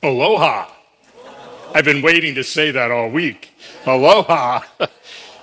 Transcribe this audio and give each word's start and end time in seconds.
Aloha. 0.00 0.70
I've 1.74 1.84
been 1.84 2.02
waiting 2.02 2.36
to 2.36 2.44
say 2.44 2.70
that 2.70 2.90
all 2.90 3.10
week. 3.10 3.50
Aloha. 3.86 4.60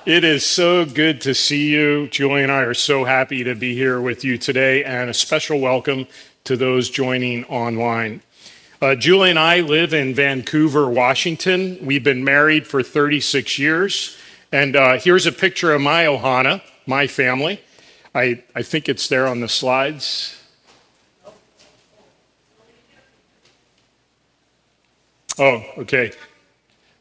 It 0.05 0.23
is 0.23 0.45
so 0.45 0.85
good 0.85 1.19
to 1.21 1.33
see 1.33 1.71
you. 1.71 2.07
Julie 2.09 2.43
and 2.43 2.51
I 2.51 2.59
are 2.59 2.75
so 2.75 3.05
happy 3.05 3.43
to 3.43 3.55
be 3.55 3.73
here 3.73 3.99
with 3.99 4.23
you 4.23 4.37
today, 4.37 4.83
and 4.83 5.09
a 5.09 5.15
special 5.15 5.59
welcome 5.59 6.05
to 6.43 6.55
those 6.55 6.91
joining 6.91 7.43
online. 7.45 8.21
Uh, 8.79 8.93
Julie 8.93 9.31
and 9.31 9.39
I 9.39 9.61
live 9.61 9.95
in 9.95 10.13
Vancouver, 10.13 10.87
Washington. 10.87 11.79
We've 11.81 12.03
been 12.03 12.23
married 12.23 12.67
for 12.67 12.83
36 12.83 13.57
years. 13.57 14.15
And 14.51 14.75
uh, 14.75 14.99
here's 14.99 15.25
a 15.25 15.31
picture 15.31 15.73
of 15.73 15.81
my 15.81 16.03
Ohana, 16.03 16.61
my 16.85 17.07
family. 17.07 17.59
I, 18.13 18.43
I 18.53 18.61
think 18.61 18.87
it's 18.87 19.07
there 19.07 19.25
on 19.25 19.39
the 19.39 19.49
slides. 19.49 20.39
Oh, 25.37 25.63
okay. 25.79 26.11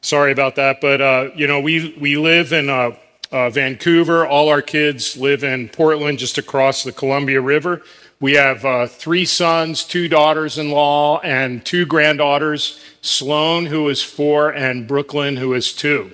Sorry 0.01 0.33
about 0.33 0.57
that. 0.57 0.81
But, 0.81 1.01
uh, 1.01 1.31
you 1.35 1.47
know, 1.47 1.61
we, 1.61 1.97
we 1.99 2.17
live 2.17 2.53
in 2.53 2.69
uh, 2.69 2.97
uh, 3.31 3.51
Vancouver. 3.51 4.27
All 4.27 4.49
our 4.49 4.63
kids 4.63 5.17
live 5.17 5.45
in 5.45 5.69
Portland, 5.69 6.19
just 6.19 6.39
across 6.39 6.83
the 6.83 6.93
Columbia 6.93 7.41
River. 7.41 7.83
We 8.21 8.35
have 8.35 8.65
uh, 8.65 8.87
three 8.87 9.25
sons, 9.25 9.85
two 9.85 10.09
daughters 10.09 10.59
in 10.59 10.71
law, 10.71 11.21
and 11.21 11.65
two 11.65 11.85
granddaughters 11.85 12.81
Sloan, 13.03 13.67
who 13.67 13.89
is 13.89 14.03
four, 14.03 14.51
and 14.51 14.87
Brooklyn, 14.87 15.37
who 15.37 15.53
is 15.53 15.73
two. 15.73 16.13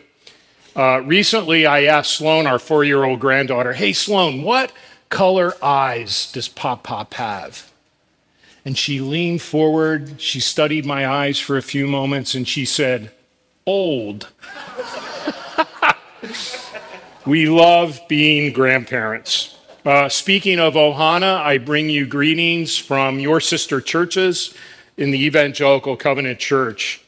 Uh, 0.75 1.03
recently, 1.05 1.67
I 1.67 1.85
asked 1.85 2.13
Sloan, 2.17 2.47
our 2.47 2.59
four 2.59 2.85
year 2.85 3.05
old 3.05 3.21
granddaughter, 3.21 3.75
Hey, 3.75 3.93
Sloan, 3.93 4.43
what 4.43 4.73
color 5.09 5.55
eyes 5.63 6.31
does 6.33 6.49
Pop 6.49 6.85
Pop 6.85 7.15
have? 7.15 7.70
And 8.65 8.77
she 8.77 9.01
leaned 9.01 9.43
forward, 9.43 10.21
she 10.21 10.41
studied 10.41 10.85
my 10.85 11.07
eyes 11.07 11.39
for 11.39 11.57
a 11.57 11.63
few 11.63 11.87
moments, 11.87 12.35
and 12.35 12.47
she 12.47 12.65
said, 12.65 13.11
Old. 13.67 14.29
we 17.27 17.49
love 17.49 18.01
being 18.09 18.53
grandparents. 18.53 19.57
Uh, 19.85 20.09
speaking 20.09 20.59
of 20.59 20.75
Ohana, 20.75 21.41
I 21.41 21.57
bring 21.57 21.89
you 21.89 22.07
greetings 22.07 22.77
from 22.77 23.19
your 23.19 23.41
sister 23.41 23.81
churches 23.81 24.55
in 24.99 25.11
the 25.11 25.25
Evangelical 25.25 25.97
Covenant 25.97 26.39
Church. 26.39 27.03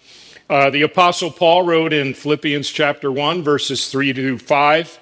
Uh, 0.49 0.71
the 0.71 0.83
Apostle 0.83 1.31
Paul 1.31 1.65
wrote 1.65 1.93
in 1.93 2.15
Philippians 2.15 2.69
chapter 2.71 3.13
1, 3.13 3.43
verses 3.43 3.89
3 3.91 4.13
to 4.15 4.39
5 4.39 4.99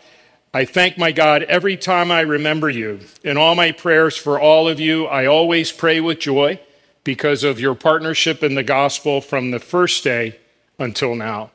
I 0.52 0.64
thank 0.64 0.98
my 0.98 1.12
God 1.12 1.44
every 1.44 1.76
time 1.76 2.10
I 2.10 2.22
remember 2.22 2.68
you. 2.68 2.98
In 3.22 3.36
all 3.36 3.54
my 3.54 3.70
prayers 3.70 4.16
for 4.16 4.40
all 4.40 4.68
of 4.68 4.80
you, 4.80 5.06
I 5.06 5.26
always 5.26 5.70
pray 5.70 6.00
with 6.00 6.18
joy 6.18 6.58
because 7.04 7.44
of 7.44 7.60
your 7.60 7.76
partnership 7.76 8.42
in 8.42 8.56
the 8.56 8.64
gospel 8.64 9.20
from 9.20 9.52
the 9.52 9.60
first 9.60 10.02
day 10.02 10.40
until 10.76 11.14
now. 11.14 11.52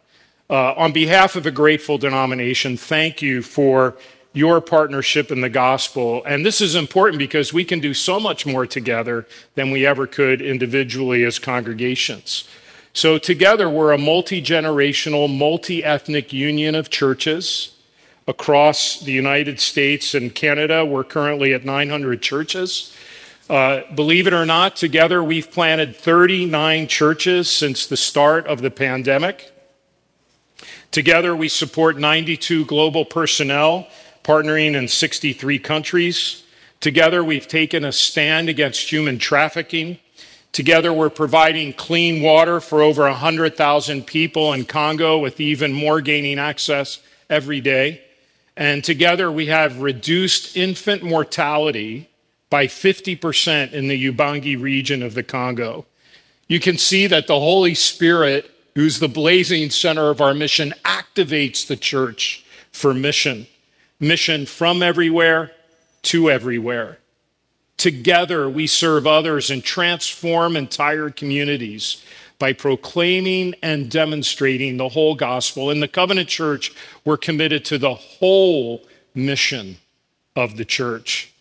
Uh, 0.50 0.74
on 0.76 0.94
behalf 0.94 1.36
of 1.36 1.46
a 1.46 1.52
grateful 1.52 1.98
denomination, 1.98 2.78
thank 2.78 3.22
you 3.22 3.42
for 3.42 3.98
your 4.32 4.62
partnership 4.62 5.30
in 5.30 5.42
the 5.42 5.50
gospel. 5.50 6.24
And 6.24 6.46
this 6.46 6.62
is 6.62 6.74
important 6.74 7.20
because 7.20 7.52
we 7.52 7.66
can 7.66 7.82
do 7.82 7.94
so 7.94 8.18
much 8.18 8.46
more 8.46 8.66
together 8.66 9.28
than 9.56 9.72
we 9.72 9.86
ever 9.86 10.08
could 10.08 10.42
individually 10.42 11.26
as 11.26 11.38
congregations. 11.38 12.48
So, 12.94 13.18
together, 13.18 13.70
we're 13.70 13.92
a 13.92 13.98
multi 13.98 14.42
generational, 14.42 15.28
multi 15.38 15.84
ethnic 15.84 16.32
union 16.32 16.76
of 16.76 16.90
churches 16.90 17.75
across 18.28 19.00
the 19.02 19.12
United 19.12 19.60
States 19.60 20.16
and 20.16 20.34
Canada. 20.34 20.84
We're 20.84 21.04
currently 21.04 21.54
at 21.54 21.64
900 21.64 22.22
churches. 22.22 22.96
Uh, 23.50 23.82
believe 23.94 24.26
it 24.26 24.34
or 24.34 24.46
not, 24.46 24.76
together 24.76 25.24
we've 25.24 25.52
planted 25.52 25.96
39 25.96 26.88
churches 26.88 27.50
since 27.50 27.86
the 27.86 27.98
start 27.98 28.48
of 28.48 28.62
the 28.62 28.72
pandemic. 28.72 29.52
Together 30.90 31.36
we 31.36 31.48
support 31.48 32.00
92 32.00 32.66
global 32.66 33.06
personnel 33.06 33.88
partnering 34.24 34.76
in 34.76 34.88
63 34.88 35.60
countries. 35.60 36.44
Together 36.80 37.24
we've 37.24 37.48
taken 37.48 37.86
a 37.86 37.92
stand 37.92 38.50
against 38.50 38.92
human 38.92 39.20
trafficking. 39.20 40.00
Together 40.52 40.92
we're 40.92 41.10
providing 41.12 41.74
clean 41.74 42.24
water 42.24 42.60
for 42.60 42.82
over 42.82 43.04
100,000 43.04 44.08
people 44.08 44.54
in 44.54 44.66
Congo, 44.66 45.20
with 45.20 45.40
even 45.40 45.72
more 45.72 46.02
gaining 46.02 46.40
access 46.40 47.00
every 47.30 47.62
day. 47.62 48.05
And 48.58 48.84
together 48.84 49.32
we 49.32 49.48
have 49.48 49.82
reduced 49.82 50.56
infant 50.56 51.04
mortality 51.04 52.10
by 52.50 52.68
50% 52.68 53.74
in 53.74 53.88
the 53.88 54.12
Ubangi 54.12 54.60
region 54.60 55.04
of 55.04 55.14
the 55.14 55.24
Congo. 55.24 55.86
You 56.48 56.60
can 56.60 56.78
see 56.78 57.08
that 57.08 57.28
the 57.28 57.40
Holy 57.40 57.74
Spirit, 57.74 58.50
who's 58.76 59.00
the 59.00 59.10
blazing 59.10 59.70
center 59.72 60.10
of 60.10 60.22
our 60.22 60.34
mission, 60.34 60.74
activates 60.84 61.68
the 61.68 61.76
church 61.76 62.46
for 62.72 62.94
mission. 62.94 63.48
Mission 64.00 64.46
from 64.46 64.84
everywhere 64.84 65.52
to 66.04 66.30
everywhere. 66.30 67.00
Together, 67.78 68.50
we 68.50 68.68
serve 68.68 69.06
others 69.06 69.50
and 69.50 69.64
transform 69.64 70.56
entire 70.56 71.10
communities 71.10 72.04
by 72.38 72.54
proclaiming 72.54 73.56
and 73.64 73.90
demonstrating 73.90 74.78
the 74.78 74.90
whole 74.90 75.16
gospel. 75.16 75.72
In 75.72 75.80
the 75.80 75.88
Covenant 75.88 76.30
Church, 76.30 76.74
we're 77.04 77.18
committed 77.18 77.64
to 77.66 77.78
the 77.78 77.94
whole 77.94 78.84
mission 79.14 79.78
of 80.36 80.58
the 80.58 80.66
church. 80.66 81.32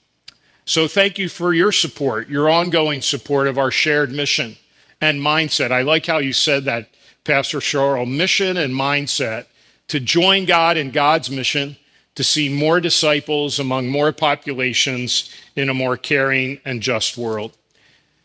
So 0.64 0.88
thank 0.88 1.18
you 1.18 1.28
for 1.28 1.52
your 1.52 1.72
support, 1.72 2.28
your 2.28 2.48
ongoing 2.48 3.02
support 3.02 3.48
of 3.48 3.58
our 3.58 3.70
shared 3.70 4.12
mission 4.12 4.56
and 5.00 5.20
mindset. 5.20 5.72
I 5.72 5.82
like 5.82 6.06
how 6.06 6.18
you 6.18 6.32
said 6.32 6.64
that, 6.64 6.88
Pastor 7.24 7.60
Charles 7.60 8.08
mission 8.08 8.56
and 8.56 8.74
mindset 8.74 9.46
to 9.88 9.98
join 9.98 10.44
God 10.44 10.76
in 10.76 10.90
God's 10.90 11.30
mission 11.30 11.76
to 12.14 12.24
see 12.24 12.48
more 12.48 12.80
disciples 12.80 13.58
among 13.58 13.88
more 13.88 14.12
populations 14.12 15.34
in 15.56 15.68
a 15.68 15.74
more 15.74 15.96
caring 15.96 16.60
and 16.64 16.80
just 16.80 17.18
world. 17.18 17.56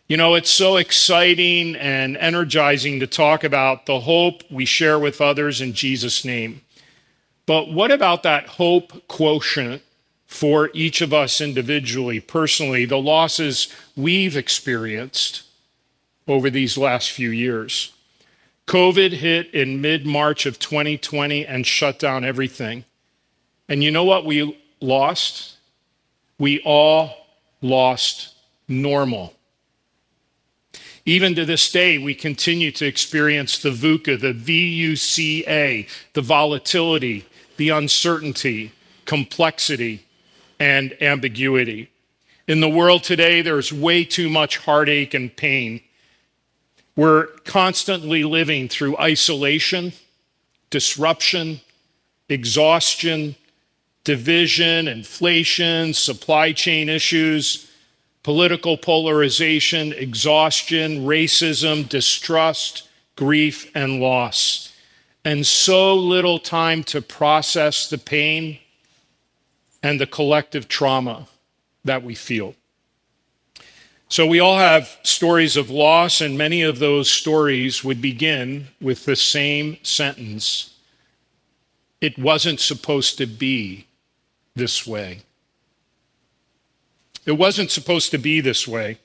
You 0.10 0.18
know, 0.18 0.34
it's 0.34 0.50
so 0.50 0.78
exciting 0.78 1.76
and 1.76 2.18
energizing 2.18 3.00
to 3.00 3.06
talk 3.06 3.44
about 3.44 3.86
the 3.86 4.00
hope 4.00 4.42
we 4.50 4.66
share 4.66 4.98
with 4.98 5.22
others 5.22 5.62
in 5.62 5.74
Jesus' 5.74 6.26
name. 6.26 6.62
But 7.46 7.72
what 7.72 7.92
about 7.92 8.24
that 8.24 8.48
hope 8.48 9.08
quotient 9.08 9.84
for 10.26 10.72
each 10.74 11.02
of 11.02 11.14
us 11.14 11.40
individually, 11.40 12.20
personally, 12.20 12.86
the 12.86 12.98
losses 12.98 13.68
we've 13.96 14.36
experienced 14.36 15.44
over 16.28 16.50
these 16.50 16.76
last 16.76 17.12
few 17.12 17.30
years? 17.30 17.94
COVID 18.66 19.12
hit 19.12 19.54
in 19.54 19.80
mid 19.80 20.08
March 20.08 20.48
of 20.48 20.58
2020 20.58 21.46
and 21.46 21.68
shut 21.68 22.00
down 22.00 22.26
everything. 22.26 22.84
And 23.68 23.84
you 23.84 23.92
know 23.92 24.06
what 24.06 24.26
we 24.26 24.60
lost? 24.82 25.58
We 26.40 26.62
all 26.62 27.28
lost 27.62 28.34
normal. 28.68 29.36
Even 31.06 31.36
to 31.36 31.46
this 31.46 31.72
day, 31.72 31.98
we 31.98 32.14
continue 32.14 32.72
to 32.74 32.86
experience 32.86 33.58
the 33.58 33.72
VUCA, 33.72 34.20
the 34.20 34.34
VUCA, 34.34 35.88
the 36.14 36.22
volatility, 36.22 37.26
the 37.58 37.70
uncertainty, 37.70 38.72
complexity, 39.06 40.06
and 40.60 40.96
ambiguity. 41.02 41.90
In 42.48 42.60
the 42.60 42.70
world 42.70 43.04
today, 43.04 43.42
there's 43.42 43.72
way 43.72 44.04
too 44.04 44.30
much 44.30 44.58
heartache 44.58 45.14
and 45.14 45.36
pain. 45.36 45.82
We're 46.96 47.28
constantly 47.46 48.24
living 48.24 48.68
through 48.68 48.98
isolation, 48.98 49.94
disruption, 50.70 51.62
exhaustion, 52.28 53.36
division, 54.04 54.88
inflation, 54.88 55.94
supply 55.94 56.52
chain 56.52 56.90
issues 56.90 57.69
political 58.24 58.78
polarization, 58.78 59.94
exhaustion, 59.94 61.06
racism, 61.06 61.88
distrust, 61.88 62.88
grief, 63.16 63.72
and 63.76 64.00
loss. 64.00 64.74
And 65.26 65.46
so 65.46 65.96
little 65.96 66.40
time 66.40 66.84
to 66.86 67.02
process 67.02 67.90
the 67.90 67.98
pain 67.98 68.60
and 69.84 70.00
the 70.00 70.08
collective 70.08 70.68
trauma 70.68 71.28
that 71.86 72.04
we 72.04 72.16
feel. 72.16 72.56
So, 74.12 74.26
we 74.26 74.40
all 74.40 74.58
have 74.58 74.98
stories 75.04 75.56
of 75.56 75.70
loss, 75.70 76.20
and 76.20 76.36
many 76.36 76.64
of 76.64 76.80
those 76.80 77.12
stories 77.12 77.84
would 77.84 78.02
begin 78.02 78.70
with 78.82 79.06
the 79.06 79.16
same 79.16 79.78
sentence 79.84 80.72
It 82.02 82.18
wasn't 82.18 82.60
supposed 82.60 83.18
to 83.18 83.26
be 83.26 83.88
this 84.56 84.88
way. 84.88 85.22
It 87.30 87.38
wasn't 87.38 87.70
supposed 87.70 88.10
to 88.10 88.18
be 88.18 88.42
this 88.42 88.68
way. 88.68 88.98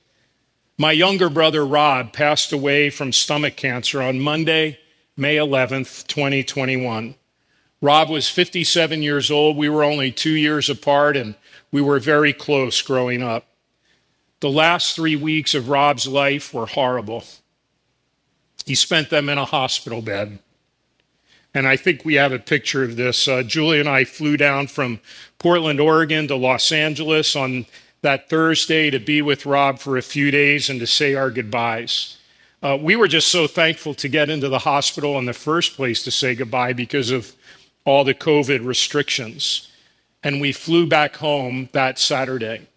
My 0.79 0.91
younger 0.91 1.29
brother 1.29 1.63
Rob 1.63 2.11
passed 2.11 2.51
away 2.51 2.89
from 2.89 3.13
stomach 3.13 3.55
cancer 3.55 4.01
on 4.01 4.19
Monday, 4.19 4.79
May 5.15 5.35
11th, 5.35 6.07
2021. 6.07 7.13
Rob 7.81 8.09
was 8.09 8.27
57 8.27 9.03
years 9.03 9.29
old. 9.29 9.57
We 9.57 9.69
were 9.69 9.83
only 9.83 10.11
two 10.11 10.31
years 10.31 10.71
apart, 10.71 11.15
and 11.15 11.35
we 11.71 11.83
were 11.83 11.99
very 11.99 12.33
close 12.33 12.81
growing 12.81 13.21
up. 13.21 13.45
The 14.39 14.49
last 14.49 14.95
three 14.95 15.15
weeks 15.15 15.53
of 15.53 15.69
Rob's 15.69 16.07
life 16.07 16.51
were 16.51 16.65
horrible. 16.65 17.25
He 18.65 18.73
spent 18.73 19.11
them 19.11 19.29
in 19.29 19.37
a 19.37 19.45
hospital 19.45 20.01
bed. 20.01 20.39
And 21.53 21.67
I 21.67 21.77
think 21.77 22.03
we 22.03 22.15
have 22.15 22.31
a 22.31 22.39
picture 22.39 22.83
of 22.83 22.95
this. 22.95 23.27
Uh, 23.27 23.43
Julie 23.43 23.79
and 23.79 23.87
I 23.87 24.03
flew 24.03 24.35
down 24.35 24.65
from 24.65 24.99
Portland, 25.37 25.79
Oregon 25.79 26.27
to 26.27 26.35
Los 26.35 26.71
Angeles 26.71 27.35
on 27.35 27.67
that 28.05 28.29
Thursday 28.29 28.91
to 28.91 28.99
be 28.99 29.19
with 29.23 29.47
Rob 29.47 29.79
for 29.79 29.97
a 29.97 30.01
few 30.03 30.29
days 30.29 30.69
and 30.69 30.79
to 30.79 30.85
say 30.85 31.15
our 31.15 31.31
goodbyes. 31.31 32.17
Uh, 32.61 32.77
we 32.79 32.95
were 32.95 33.07
just 33.07 33.29
so 33.29 33.47
thankful 33.47 33.95
to 33.95 34.07
get 34.07 34.29
into 34.29 34.47
the 34.47 34.59
hospital 34.59 35.17
in 35.17 35.25
the 35.25 35.33
first 35.33 35.75
place 35.75 36.03
to 36.03 36.11
say 36.11 36.35
goodbye 36.35 36.71
because 36.71 37.09
of 37.09 37.33
all 37.83 38.03
the 38.03 38.13
COVID 38.13 38.63
restrictions. 38.63 39.71
And 40.23 40.39
we 40.39 40.51
flew 40.51 40.85
back 40.85 41.15
home 41.15 41.67
that 41.71 41.97
Saturday. 41.97 42.67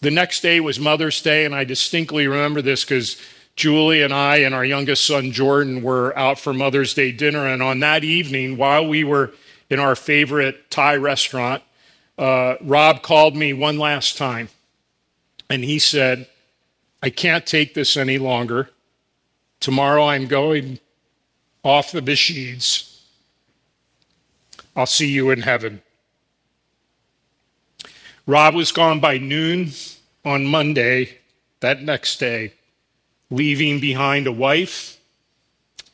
The 0.00 0.10
next 0.10 0.40
day 0.40 0.58
was 0.58 0.80
Mother's 0.80 1.20
Day, 1.20 1.44
and 1.44 1.54
I 1.54 1.64
distinctly 1.64 2.26
remember 2.26 2.62
this 2.62 2.82
because 2.82 3.20
Julie 3.56 4.00
and 4.00 4.14
I 4.14 4.36
and 4.36 4.54
our 4.54 4.64
youngest 4.64 5.06
son 5.06 5.32
Jordan 5.32 5.82
were 5.82 6.16
out 6.18 6.38
for 6.38 6.54
Mother's 6.54 6.94
Day 6.94 7.12
dinner. 7.12 7.46
And 7.46 7.62
on 7.62 7.80
that 7.80 8.04
evening, 8.04 8.56
while 8.56 8.88
we 8.88 9.04
were 9.04 9.34
in 9.68 9.78
our 9.78 9.94
favorite 9.94 10.70
Thai 10.70 10.96
restaurant, 10.96 11.62
uh, 12.16 12.54
Rob 12.62 13.02
called 13.02 13.36
me 13.36 13.52
one 13.52 13.78
last 13.78 14.16
time 14.16 14.48
and 15.48 15.64
he 15.64 15.78
said, 15.78 16.28
I 17.02 17.10
can't 17.10 17.46
take 17.46 17.74
this 17.74 17.96
any 17.96 18.18
longer. 18.18 18.70
Tomorrow 19.60 20.06
I'm 20.06 20.26
going 20.26 20.78
off 21.62 21.92
the 21.92 22.02
machines. 22.02 23.04
I'll 24.74 24.86
see 24.86 25.08
you 25.08 25.30
in 25.30 25.42
heaven. 25.42 25.82
Rob 28.26 28.54
was 28.54 28.72
gone 28.72 29.00
by 29.00 29.18
noon 29.18 29.70
on 30.24 30.46
Monday, 30.46 31.18
that 31.60 31.82
next 31.82 32.18
day, 32.18 32.54
leaving 33.30 33.80
behind 33.80 34.26
a 34.26 34.32
wife 34.32 34.98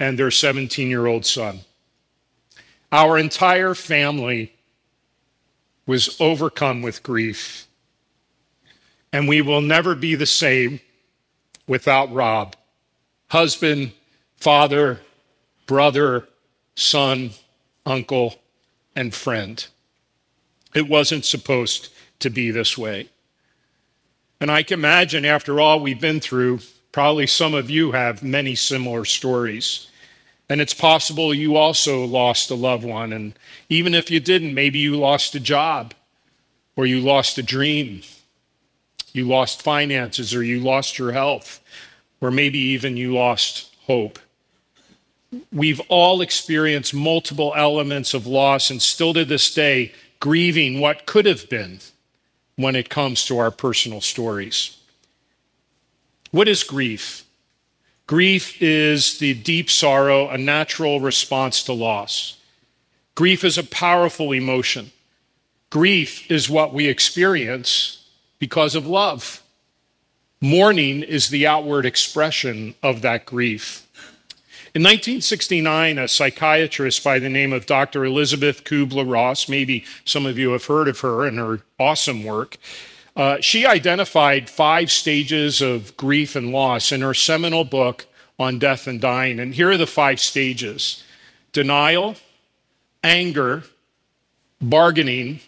and 0.00 0.19
their 0.19 0.31
17 0.31 0.89
year 0.89 1.06
old 1.06 1.25
son. 1.25 1.61
Our 2.91 3.19
entire 3.19 3.75
family 3.75 4.53
was 5.87 6.19
overcome 6.21 6.83
with 6.83 7.03
grief, 7.03 7.68
and 9.12 9.28
we 9.28 9.43
will 9.43 9.60
never 9.60 9.94
be 9.94 10.14
the 10.14 10.26
same 10.26 10.81
without 11.66 12.12
Rob 12.12 12.56
husband, 13.28 13.93
father, 14.37 15.00
brother, 15.66 16.26
son, 16.75 17.31
uncle, 17.84 18.37
and 18.96 19.14
friend. 19.14 19.66
It 20.75 20.88
wasn't 20.88 21.25
supposed 21.25 21.90
to 22.20 22.31
be 22.31 22.50
this 22.50 22.76
way. 22.76 23.08
And 24.40 24.50
I 24.50 24.62
can 24.62 24.78
imagine, 24.78 25.25
after 25.25 25.61
all 25.61 25.81
we've 25.81 26.00
been 26.00 26.20
through, 26.20 26.61
probably 26.93 27.26
some 27.26 27.54
of 27.54 27.70
you 27.70 27.93
have 27.93 28.22
many 28.22 28.54
similar 28.54 29.04
stories. 29.04 29.88
And 30.49 30.61
it's 30.61 30.75
possible 30.75 31.34
you 31.34 31.56
also 31.56 32.04
lost 32.04 32.50
a 32.50 32.54
loved 32.54 32.84
one. 32.84 33.12
And 33.12 33.34
even 33.69 33.94
if 33.94 34.11
you 34.11 34.20
didn't, 34.20 34.54
maybe 34.54 34.78
you 34.78 34.96
lost 34.96 35.34
a 35.34 35.40
job, 35.40 35.93
or 36.76 36.87
you 36.87 37.00
lost 37.00 37.37
a 37.38 37.43
dream, 37.43 38.02
you 39.19 39.26
lost 39.26 39.62
finances, 39.62 40.35
or 40.35 40.43
you 40.43 40.61
lost 40.61 40.99
your 40.99 41.12
health, 41.12 41.61
or 42.20 42.31
maybe 42.31 42.59
even 42.59 42.97
you 42.97 43.12
lost 43.12 43.75
hope. 43.87 44.19
We've 45.53 45.81
all 45.88 46.23
experienced 46.23 46.94
multiple 46.94 47.53
elements 47.56 48.15
of 48.15 48.26
loss 48.26 48.70
and 48.70 48.81
still 48.81 49.12
to 49.15 49.25
this 49.25 49.53
day 49.53 49.93
grieving 50.20 50.81
what 50.81 51.06
could 51.06 51.26
have 51.26 51.49
been 51.50 51.81
when 52.56 52.75
it 52.75 52.88
comes 52.88 53.25
to 53.26 53.38
our 53.38 53.50
personal 53.50 54.00
stories. 54.00 54.79
What 56.31 56.49
is 56.49 56.64
grief? 56.64 57.25
Grief 58.06 58.61
is 58.62 59.19
the 59.19 59.35
deep 59.35 59.71
sorrow, 59.71 60.29
a 60.29 60.38
natural 60.38 61.00
response 61.00 61.62
to 61.64 61.73
loss. 61.73 62.38
Grief 63.14 63.44
is 63.44 63.59
a 63.59 63.64
powerful 63.64 64.32
emotion. 64.32 64.91
Grief 65.71 66.31
is 66.31 66.49
what 66.49 66.73
we 66.73 66.87
experience 66.87 67.98
because 68.38 68.75
of 68.75 68.87
love. 68.87 69.43
Mourning 70.40 71.02
is 71.02 71.29
the 71.29 71.46
outward 71.46 71.85
expression 71.85 72.75
of 72.82 73.02
that 73.02 73.26
grief. 73.26 73.85
In 74.75 74.82
1969, 74.82 75.99
a 75.99 76.06
psychiatrist 76.06 77.02
by 77.02 77.19
the 77.19 77.29
name 77.29 77.52
of 77.52 77.67
Dr. 77.67 78.05
Elisabeth 78.05 78.64
Kubler 78.64 79.11
Ross, 79.11 79.49
maybe 79.49 79.85
some 80.05 80.26
of 80.26 80.38
you 80.38 80.50
have 80.52 80.67
heard 80.67 80.88
of 80.88 81.00
her 81.00 81.26
and 81.26 81.38
her 81.38 81.62
awesome 81.81 82.23
work, 82.23 82.58
uh, 83.17 83.40
she 83.40 83.67
identified 83.67 84.49
five 84.49 84.93
stages 84.93 85.61
of 85.61 85.96
grief 85.96 86.37
and 86.37 86.52
loss 86.52 86.93
in 86.93 87.00
her 87.00 87.14
seminal 87.14 87.64
book 87.64 88.06
on 88.38 88.61
death 88.61 88.87
and 88.87 89.00
dying. 89.00 89.40
And 89.40 89.55
here 89.55 89.70
are 89.70 89.76
the 89.76 89.87
five 89.87 90.20
stages 90.20 91.02
denial, 91.52 92.14
anger, 93.02 93.64
bargaining, 94.61 95.40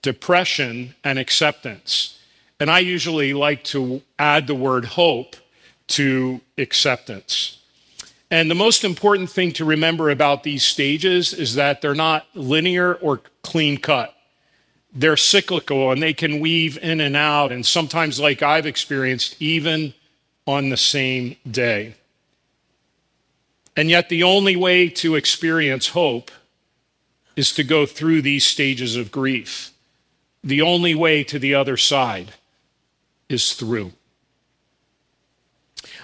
depression, 0.00 0.94
and 1.04 1.18
acceptance. 1.18 2.18
And 2.60 2.70
I 2.70 2.78
usually 2.78 3.34
like 3.34 3.64
to 3.64 4.02
add 4.18 4.46
the 4.46 4.54
word 4.54 4.84
hope 4.84 5.36
to 5.88 6.40
acceptance. 6.58 7.58
And 8.30 8.50
the 8.50 8.54
most 8.54 8.82
important 8.82 9.30
thing 9.30 9.52
to 9.52 9.64
remember 9.64 10.08
about 10.08 10.42
these 10.42 10.62
stages 10.62 11.34
is 11.34 11.54
that 11.56 11.82
they're 11.82 11.94
not 11.94 12.26
linear 12.34 12.94
or 12.94 13.20
clean 13.42 13.76
cut. 13.76 14.14
They're 14.94 15.18
cyclical 15.18 15.92
and 15.92 16.02
they 16.02 16.14
can 16.14 16.40
weave 16.40 16.78
in 16.78 17.00
and 17.00 17.14
out, 17.16 17.52
and 17.52 17.64
sometimes, 17.64 18.18
like 18.20 18.42
I've 18.42 18.66
experienced, 18.66 19.36
even 19.40 19.92
on 20.46 20.70
the 20.70 20.76
same 20.76 21.36
day. 21.50 21.94
And 23.76 23.90
yet, 23.90 24.08
the 24.08 24.22
only 24.22 24.56
way 24.56 24.88
to 24.88 25.14
experience 25.14 25.88
hope 25.88 26.30
is 27.36 27.52
to 27.52 27.64
go 27.64 27.86
through 27.86 28.22
these 28.22 28.44
stages 28.44 28.96
of 28.96 29.10
grief. 29.10 29.72
The 30.44 30.62
only 30.62 30.94
way 30.94 31.22
to 31.24 31.38
the 31.38 31.54
other 31.54 31.76
side 31.76 32.32
is 33.32 33.54
through. 33.54 33.92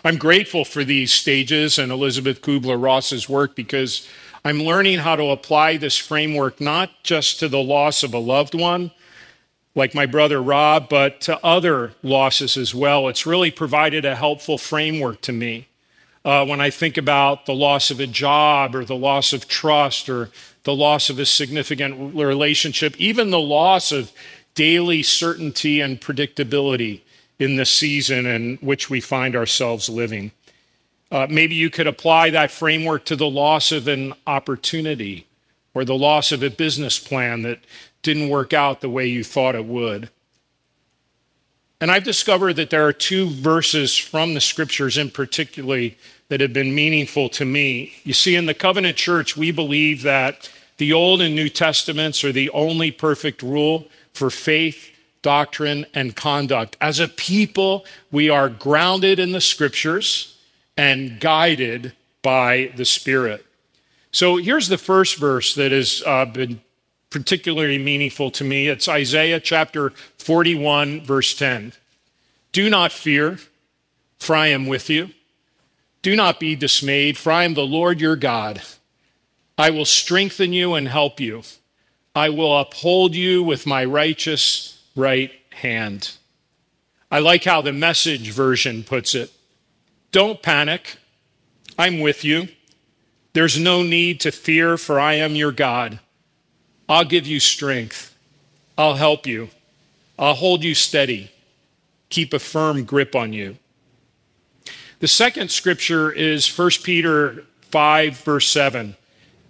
I'm 0.04 0.16
grateful 0.16 0.64
for 0.64 0.84
these 0.84 1.12
stages 1.12 1.78
and 1.78 1.90
Elisabeth 1.90 2.40
Kubler 2.40 2.80
Ross's 2.80 3.28
work 3.28 3.56
because 3.56 4.08
I'm 4.44 4.62
learning 4.62 5.00
how 5.00 5.16
to 5.16 5.30
apply 5.30 5.76
this 5.76 5.96
framework 5.96 6.60
not 6.60 6.90
just 7.02 7.40
to 7.40 7.48
the 7.48 7.62
loss 7.62 8.02
of 8.02 8.14
a 8.14 8.18
loved 8.18 8.54
one, 8.54 8.92
like 9.74 9.94
my 9.94 10.06
brother 10.06 10.42
Rob, 10.42 10.88
but 10.88 11.20
to 11.22 11.44
other 11.44 11.92
losses 12.02 12.56
as 12.56 12.74
well. 12.74 13.08
It's 13.08 13.26
really 13.26 13.50
provided 13.50 14.04
a 14.04 14.16
helpful 14.16 14.58
framework 14.58 15.20
to 15.22 15.32
me. 15.32 15.68
Uh, 16.24 16.44
when 16.44 16.60
I 16.60 16.70
think 16.70 16.96
about 16.96 17.46
the 17.46 17.54
loss 17.54 17.90
of 17.90 18.00
a 18.00 18.06
job 18.06 18.74
or 18.74 18.84
the 18.84 18.96
loss 18.96 19.32
of 19.32 19.48
trust 19.48 20.08
or 20.08 20.30
the 20.64 20.74
loss 20.74 21.10
of 21.10 21.18
a 21.18 21.26
significant 21.26 22.14
relationship, 22.14 22.96
even 22.98 23.30
the 23.30 23.40
loss 23.40 23.92
of 23.92 24.12
daily 24.54 25.02
certainty 25.02 25.80
and 25.80 26.00
predictability 26.00 27.02
in 27.38 27.56
the 27.56 27.66
season 27.66 28.26
in 28.26 28.56
which 28.56 28.90
we 28.90 29.00
find 29.00 29.36
ourselves 29.36 29.88
living. 29.88 30.32
Uh, 31.10 31.26
maybe 31.30 31.54
you 31.54 31.70
could 31.70 31.86
apply 31.86 32.30
that 32.30 32.50
framework 32.50 33.04
to 33.04 33.16
the 33.16 33.28
loss 33.28 33.72
of 33.72 33.88
an 33.88 34.12
opportunity 34.26 35.26
or 35.72 35.84
the 35.84 35.94
loss 35.94 36.32
of 36.32 36.42
a 36.42 36.50
business 36.50 36.98
plan 36.98 37.42
that 37.42 37.60
didn't 38.02 38.28
work 38.28 38.52
out 38.52 38.80
the 38.80 38.90
way 38.90 39.06
you 39.06 39.24
thought 39.24 39.54
it 39.54 39.64
would. 39.64 40.10
And 41.80 41.90
I've 41.90 42.04
discovered 42.04 42.54
that 42.54 42.70
there 42.70 42.86
are 42.86 42.92
two 42.92 43.28
verses 43.30 43.96
from 43.96 44.34
the 44.34 44.40
scriptures 44.40 44.98
in 44.98 45.10
particularly 45.10 45.96
that 46.28 46.40
have 46.40 46.52
been 46.52 46.74
meaningful 46.74 47.28
to 47.30 47.44
me. 47.44 47.94
You 48.02 48.12
see, 48.12 48.34
in 48.34 48.46
the 48.46 48.54
covenant 48.54 48.96
church, 48.96 49.36
we 49.36 49.52
believe 49.52 50.02
that 50.02 50.50
the 50.78 50.92
Old 50.92 51.20
and 51.20 51.34
New 51.34 51.48
Testaments 51.48 52.24
are 52.24 52.32
the 52.32 52.50
only 52.50 52.90
perfect 52.90 53.42
rule 53.42 53.86
for 54.12 54.28
faith 54.28 54.90
doctrine, 55.28 55.84
and 55.92 56.16
conduct. 56.16 56.74
As 56.80 57.00
a 57.00 57.06
people, 57.06 57.84
we 58.10 58.30
are 58.30 58.48
grounded 58.48 59.18
in 59.18 59.32
the 59.32 59.42
scriptures 59.42 60.38
and 60.74 61.20
guided 61.20 61.92
by 62.22 62.72
the 62.76 62.86
Spirit. 62.86 63.44
So 64.10 64.38
here's 64.38 64.68
the 64.68 64.78
first 64.78 65.18
verse 65.18 65.54
that 65.54 65.70
has 65.70 66.02
uh, 66.06 66.24
been 66.24 66.62
particularly 67.10 67.76
meaningful 67.76 68.30
to 68.30 68.42
me. 68.42 68.68
It's 68.68 68.88
Isaiah 68.88 69.38
chapter 69.38 69.90
41, 70.16 71.02
verse 71.02 71.34
10. 71.34 71.74
Do 72.52 72.70
not 72.70 72.90
fear, 72.90 73.38
for 74.18 74.34
I 74.34 74.46
am 74.46 74.66
with 74.66 74.88
you. 74.88 75.10
Do 76.00 76.16
not 76.16 76.40
be 76.40 76.56
dismayed, 76.56 77.18
for 77.18 77.32
I 77.32 77.44
am 77.44 77.52
the 77.52 77.66
Lord 77.66 78.00
your 78.00 78.16
God. 78.16 78.62
I 79.58 79.68
will 79.68 79.84
strengthen 79.84 80.54
you 80.54 80.72
and 80.72 80.88
help 80.88 81.20
you. 81.20 81.42
I 82.14 82.30
will 82.30 82.58
uphold 82.58 83.14
you 83.14 83.42
with 83.42 83.66
my 83.66 83.84
righteous 83.84 84.77
right 84.96 85.30
hand. 85.50 86.12
I 87.10 87.20
like 87.20 87.44
how 87.44 87.62
the 87.62 87.72
message 87.72 88.30
version 88.30 88.84
puts 88.84 89.14
it. 89.14 89.32
Don't 90.12 90.42
panic. 90.42 90.98
I'm 91.78 92.00
with 92.00 92.24
you. 92.24 92.48
There's 93.32 93.58
no 93.58 93.82
need 93.82 94.20
to 94.20 94.32
fear, 94.32 94.76
for 94.76 94.98
I 94.98 95.14
am 95.14 95.36
your 95.36 95.52
God. 95.52 96.00
I'll 96.88 97.04
give 97.04 97.26
you 97.26 97.40
strength. 97.40 98.16
I'll 98.76 98.94
help 98.94 99.26
you. 99.26 99.50
I'll 100.18 100.34
hold 100.34 100.64
you 100.64 100.74
steady. 100.74 101.30
Keep 102.08 102.32
a 102.32 102.38
firm 102.38 102.84
grip 102.84 103.14
on 103.14 103.32
you. 103.32 103.56
The 105.00 105.08
second 105.08 105.50
scripture 105.50 106.10
is 106.10 106.48
1 106.58 106.70
Peter 106.82 107.44
5, 107.70 108.18
verse 108.18 108.48
7. 108.48 108.96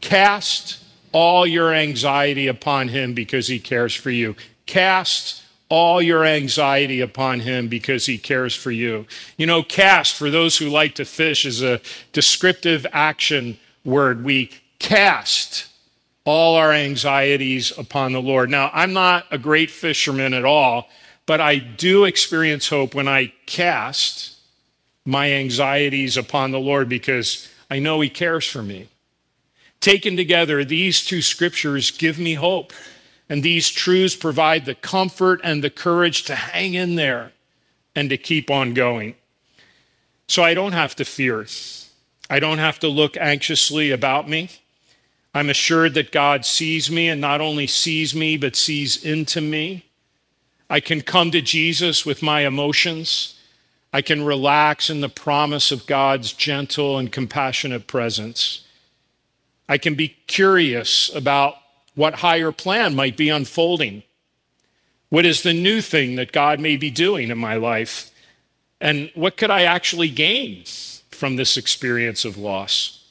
Cast 0.00 0.82
all 1.12 1.46
your 1.46 1.72
anxiety 1.72 2.46
upon 2.48 2.88
him 2.88 3.14
because 3.14 3.48
he 3.48 3.58
cares 3.58 3.94
for 3.94 4.10
you. 4.10 4.36
Cast 4.68 5.42
all 5.68 6.00
your 6.00 6.24
anxiety 6.24 7.00
upon 7.00 7.40
him 7.40 7.68
because 7.68 8.06
he 8.06 8.18
cares 8.18 8.54
for 8.54 8.70
you. 8.70 9.06
You 9.36 9.46
know, 9.46 9.62
cast, 9.62 10.14
for 10.14 10.30
those 10.30 10.56
who 10.56 10.68
like 10.68 10.94
to 10.96 11.04
fish, 11.04 11.44
is 11.44 11.62
a 11.62 11.80
descriptive 12.12 12.86
action 12.92 13.58
word. 13.84 14.24
We 14.24 14.50
cast 14.78 15.66
all 16.24 16.56
our 16.56 16.72
anxieties 16.72 17.72
upon 17.76 18.12
the 18.12 18.20
Lord. 18.20 18.50
Now, 18.50 18.70
I'm 18.74 18.92
not 18.92 19.24
a 19.30 19.38
great 19.38 19.70
fisherman 19.70 20.34
at 20.34 20.44
all, 20.44 20.88
but 21.24 21.40
I 21.40 21.56
do 21.56 22.04
experience 22.04 22.68
hope 22.68 22.94
when 22.94 23.08
I 23.08 23.32
cast 23.46 24.36
my 25.06 25.32
anxieties 25.32 26.18
upon 26.18 26.50
the 26.50 26.60
Lord 26.60 26.88
because 26.88 27.48
I 27.70 27.78
know 27.78 28.00
he 28.00 28.10
cares 28.10 28.46
for 28.46 28.62
me. 28.62 28.88
Taken 29.80 30.16
together, 30.16 30.64
these 30.64 31.04
two 31.04 31.22
scriptures 31.22 31.90
give 31.90 32.18
me 32.18 32.34
hope. 32.34 32.72
And 33.28 33.42
these 33.42 33.68
truths 33.68 34.16
provide 34.16 34.64
the 34.64 34.74
comfort 34.74 35.40
and 35.44 35.62
the 35.62 35.70
courage 35.70 36.22
to 36.24 36.34
hang 36.34 36.74
in 36.74 36.94
there 36.94 37.32
and 37.94 38.08
to 38.10 38.16
keep 38.16 38.50
on 38.50 38.74
going. 38.74 39.16
So 40.28 40.42
I 40.42 40.54
don't 40.54 40.72
have 40.72 40.96
to 40.96 41.04
fear. 41.04 41.46
I 42.30 42.40
don't 42.40 42.58
have 42.58 42.78
to 42.80 42.88
look 42.88 43.16
anxiously 43.16 43.90
about 43.90 44.28
me. 44.28 44.50
I'm 45.34 45.50
assured 45.50 45.94
that 45.94 46.12
God 46.12 46.44
sees 46.44 46.90
me 46.90 47.08
and 47.08 47.20
not 47.20 47.40
only 47.40 47.66
sees 47.66 48.14
me, 48.14 48.36
but 48.36 48.56
sees 48.56 49.04
into 49.04 49.40
me. 49.40 49.84
I 50.70 50.80
can 50.80 51.00
come 51.00 51.30
to 51.30 51.40
Jesus 51.40 52.04
with 52.04 52.22
my 52.22 52.46
emotions. 52.46 53.38
I 53.92 54.02
can 54.02 54.24
relax 54.24 54.90
in 54.90 55.00
the 55.00 55.08
promise 55.08 55.72
of 55.72 55.86
God's 55.86 56.32
gentle 56.32 56.98
and 56.98 57.10
compassionate 57.10 57.86
presence. 57.86 58.66
I 59.68 59.78
can 59.78 59.94
be 59.94 60.16
curious 60.26 61.14
about 61.14 61.56
what 61.98 62.14
higher 62.14 62.52
plan 62.52 62.94
might 62.94 63.16
be 63.16 63.28
unfolding. 63.28 64.04
What 65.08 65.26
is 65.26 65.42
the 65.42 65.52
new 65.52 65.80
thing 65.80 66.14
that 66.14 66.30
God 66.30 66.60
may 66.60 66.76
be 66.76 66.90
doing 66.90 67.28
in 67.28 67.38
my 67.38 67.56
life? 67.56 68.12
And 68.80 69.10
what 69.16 69.36
could 69.36 69.50
I 69.50 69.62
actually 69.62 70.08
gain 70.08 70.62
from 71.10 71.34
this 71.34 71.56
experience 71.56 72.24
of 72.24 72.38
loss? 72.38 73.04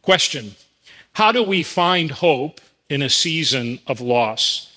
Question 0.00 0.54
How 1.12 1.32
do 1.32 1.42
we 1.42 1.62
find 1.62 2.10
hope 2.10 2.62
in 2.88 3.02
a 3.02 3.10
season 3.10 3.80
of 3.86 4.00
loss? 4.00 4.74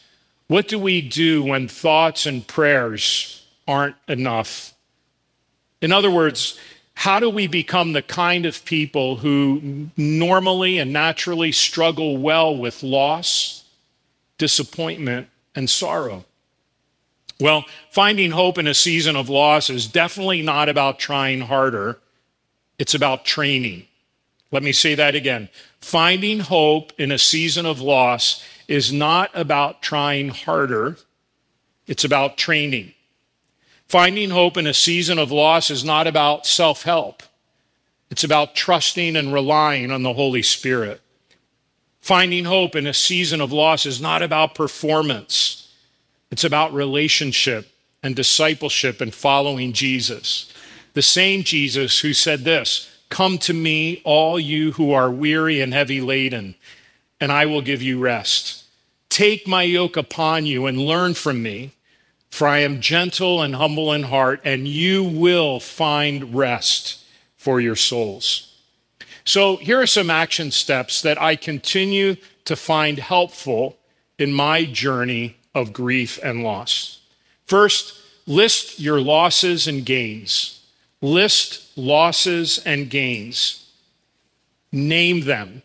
What 0.48 0.68
do 0.68 0.77
we 0.77 1.01
do 1.01 1.41
when 1.41 1.70
thoughts 1.70 2.25
and 2.25 2.46
prayers 2.46 3.48
aren't 3.65 3.96
enough? 4.10 4.74
In 5.82 5.94
other 5.94 6.12
words, 6.12 6.60
how 7.00 7.18
do 7.18 7.29
we 7.29 7.48
become 7.48 7.94
the 7.94 8.01
kind 8.01 8.46
of 8.46 8.65
people 8.65 9.15
who 9.15 9.89
normally 9.96 10.77
and 10.79 10.91
naturally 10.91 11.50
struggle 11.50 12.18
well 12.18 12.58
with 12.58 12.84
loss, 12.84 13.63
disappointment, 14.38 15.29
and 15.56 15.70
sorrow? 15.70 16.25
Well, 17.39 17.63
finding 17.89 18.32
hope 18.32 18.58
in 18.58 18.68
a 18.68 18.74
season 18.74 19.15
of 19.15 19.29
loss 19.29 19.70
is 19.70 19.88
definitely 19.88 20.41
not 20.41 20.68
about 20.68 21.00
trying 21.00 21.39
harder, 21.39 22.01
it's 22.77 22.94
about 22.94 23.24
training. 23.24 23.88
Let 24.51 24.62
me 24.62 24.74
say 24.74 24.94
that 24.96 25.15
again. 25.15 25.48
Finding 25.79 26.41
hope 26.41 26.91
in 26.98 27.13
a 27.13 27.18
season 27.18 27.65
of 27.65 27.79
loss 27.79 28.44
is 28.68 28.91
not 28.91 29.32
about 29.34 29.82
trying 29.82 30.27
harder, 30.27 30.98
it's 31.88 32.03
about 32.03 32.36
training. 32.36 32.94
Finding 33.89 34.29
hope 34.29 34.55
in 34.55 34.67
a 34.67 34.74
season 34.74 35.17
of 35.17 35.31
loss 35.31 35.72
is 35.72 35.84
not 35.84 36.05
about 36.05 36.46
self 36.46 36.84
help, 36.84 37.24
it's 38.12 38.24
about 38.24 38.55
trusting 38.55 39.15
and 39.15 39.34
relying 39.34 39.89
on 39.89 40.03
the 40.03 40.13
Holy 40.13 40.43
Spirit. 40.43 41.01
Finding 42.00 42.46
hope 42.46 42.75
in 42.75 42.86
a 42.86 42.93
season 42.93 43.41
of 43.41 43.51
loss 43.51 43.88
is 43.88 44.00
not 44.00 44.22
about 44.22 44.53
performance, 44.53 45.74
it's 46.29 46.43
about 46.43 46.72
relationship 46.72 47.67
and 48.03 48.15
discipleship 48.15 49.01
and 49.01 49.13
following 49.13 49.74
Jesus. 49.74 50.53
The 50.93 51.01
same 51.01 51.43
Jesus 51.43 52.00
who 52.00 52.13
said 52.13 52.41
this 52.41 52.96
Come 53.10 53.39
to 53.39 53.55
me, 53.55 54.03
all 54.05 54.39
you 54.39 54.74
who 54.74 54.91
are 54.91 55.10
weary 55.10 55.62
and 55.62 55.74
heavy 55.74 56.00
laden, 56.00 56.53
and 57.19 57.31
I 57.31 57.48
will 57.48 57.63
give 57.63 57.81
you 57.81 57.98
rest. 57.98 58.65
Take 59.10 59.48
my 59.48 59.63
yoke 59.63 59.98
upon 59.98 60.46
you 60.46 60.67
and 60.67 60.77
learn 60.77 61.15
from 61.15 61.41
me 61.41 61.72
for 62.29 62.48
I 62.48 62.59
am 62.59 62.81
gentle 62.81 63.41
and 63.41 63.55
humble 63.55 63.93
in 63.93 64.03
heart, 64.03 64.41
and 64.43 64.67
you 64.67 65.03
will 65.03 65.59
find 65.59 66.36
rest 66.36 67.03
for 67.36 67.59
your 67.59 67.75
souls. 67.75 68.53
So, 69.25 69.57
here 69.57 69.81
are 69.81 69.88
some 69.88 70.09
action 70.09 70.51
steps 70.51 71.01
that 71.01 71.21
I 71.21 71.36
continue 71.36 72.15
to 72.45 72.55
find 72.55 72.98
helpful 72.98 73.77
in 74.17 74.33
my 74.33 74.65
journey 74.65 75.38
of 75.53 75.74
grief 75.74 76.19
and 76.24 76.43
loss. 76.43 77.00
First, 77.45 78.00
list 78.25 78.79
your 78.79 79.00
losses 79.01 79.67
and 79.67 79.86
gains. 79.86 80.62
List 81.01 81.77
losses 81.77 82.59
and 82.65 82.89
gains. 82.89 83.67
Name 84.71 85.21
them 85.21 85.63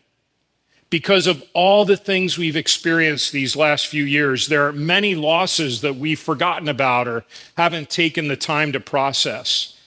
because 0.95 1.27
of 1.27 1.43
all 1.51 1.83
the 1.83 1.97
things 1.97 2.37
we've 2.37 2.55
experienced 2.55 3.33
these 3.33 3.53
last 3.53 3.87
few 3.87 4.05
years, 4.05 4.47
there 4.47 4.65
are 4.65 4.71
many 4.71 5.13
losses 5.13 5.81
that 5.81 5.97
we've 5.97 6.21
forgotten 6.21 6.69
about 6.69 7.05
or 7.05 7.25
haven't 7.57 7.89
taken 7.89 8.29
the 8.29 8.37
time 8.37 8.71
to 8.71 8.79
process. 8.79 9.77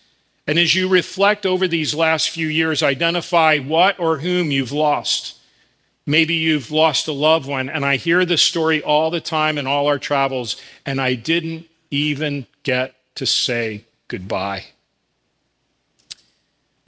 And 0.46 0.58
as 0.58 0.74
you 0.74 0.86
reflect 0.86 1.46
over 1.46 1.66
these 1.66 1.94
last 1.94 2.28
few 2.28 2.46
years, 2.46 2.82
identify 2.82 3.56
what 3.56 3.98
or 3.98 4.18
whom 4.18 4.50
you've 4.50 4.70
lost. 4.70 5.38
Maybe 6.04 6.34
you've 6.34 6.70
lost 6.70 7.08
a 7.08 7.12
loved 7.12 7.48
one, 7.48 7.70
and 7.70 7.86
I 7.86 7.96
hear 7.96 8.26
this 8.26 8.42
story 8.42 8.82
all 8.82 9.10
the 9.10 9.18
time 9.18 9.56
in 9.56 9.66
all 9.66 9.86
our 9.86 9.98
travels, 9.98 10.60
and 10.84 11.00
I 11.00 11.14
didn't 11.14 11.64
even 11.90 12.46
get 12.64 12.94
to 13.14 13.24
say 13.24 13.86
goodbye. 14.08 14.66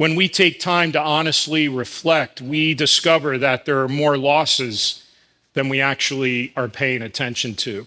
When 0.01 0.15
we 0.17 0.31
take 0.31 0.61
time 0.61 0.93
to 0.93 0.99
honestly 0.99 1.69
reflect, 1.69 2.41
we 2.41 2.73
discover 2.73 3.37
that 3.37 3.67
there 3.67 3.83
are 3.83 3.87
more 3.87 4.17
losses 4.17 5.05
than 5.53 5.69
we 5.69 5.83
actually 5.83 6.55
are 6.57 6.69
paying 6.69 7.03
attention 7.03 7.55
to. 7.57 7.87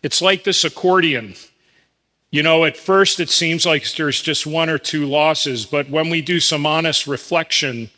It's 0.00 0.22
like 0.22 0.44
this 0.44 0.62
accordion. 0.62 1.34
You 2.30 2.44
know, 2.44 2.64
at 2.64 2.76
first 2.76 3.18
it 3.18 3.30
seems 3.30 3.66
like 3.66 3.90
there's 3.94 4.22
just 4.22 4.46
one 4.46 4.70
or 4.70 4.78
two 4.78 5.06
losses, 5.06 5.66
but 5.66 5.90
when 5.90 6.08
we 6.08 6.22
do 6.22 6.38
some 6.38 6.66
honest 6.66 7.08
reflection, 7.08 7.90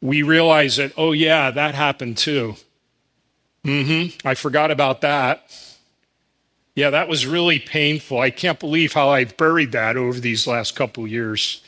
we 0.00 0.22
realize 0.22 0.76
that, 0.76 0.92
oh, 0.96 1.10
yeah, 1.10 1.50
that 1.50 1.74
happened 1.74 2.18
too. 2.18 2.54
Mm 3.64 4.12
hmm. 4.12 4.28
I 4.28 4.34
forgot 4.34 4.70
about 4.70 5.00
that. 5.00 5.42
Yeah, 6.76 6.90
that 6.90 7.08
was 7.08 7.26
really 7.26 7.58
painful. 7.58 8.20
I 8.20 8.30
can't 8.30 8.60
believe 8.60 8.92
how 8.92 9.08
I've 9.08 9.36
buried 9.36 9.72
that 9.72 9.96
over 9.96 10.20
these 10.20 10.46
last 10.46 10.76
couple 10.76 11.04
years. 11.08 11.62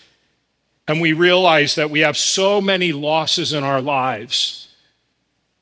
And 0.89 1.01
we 1.01 1.13
realize 1.13 1.75
that 1.77 1.91
we 1.91 2.01
have 2.01 2.17
so 2.17 2.61
many 2.61 2.93
losses 2.93 3.53
in 3.53 3.63
our 3.63 3.81
lives 3.81 4.69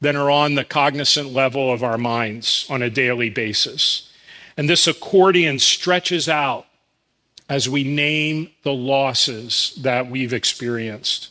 that 0.00 0.16
are 0.16 0.30
on 0.30 0.54
the 0.54 0.64
cognizant 0.64 1.32
level 1.32 1.72
of 1.72 1.84
our 1.84 1.98
minds 1.98 2.66
on 2.70 2.82
a 2.82 2.90
daily 2.90 3.28
basis. 3.28 4.10
And 4.56 4.68
this 4.68 4.86
accordion 4.86 5.58
stretches 5.58 6.28
out 6.28 6.66
as 7.48 7.68
we 7.68 7.84
name 7.84 8.50
the 8.62 8.72
losses 8.72 9.78
that 9.82 10.08
we've 10.08 10.32
experienced. 10.32 11.30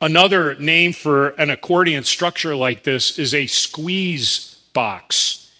Another 0.00 0.54
name 0.56 0.92
for 0.92 1.28
an 1.30 1.50
accordion 1.50 2.04
structure 2.04 2.56
like 2.56 2.84
this 2.84 3.18
is 3.18 3.34
a 3.34 3.46
squeeze 3.46 4.60
box. 4.72 5.50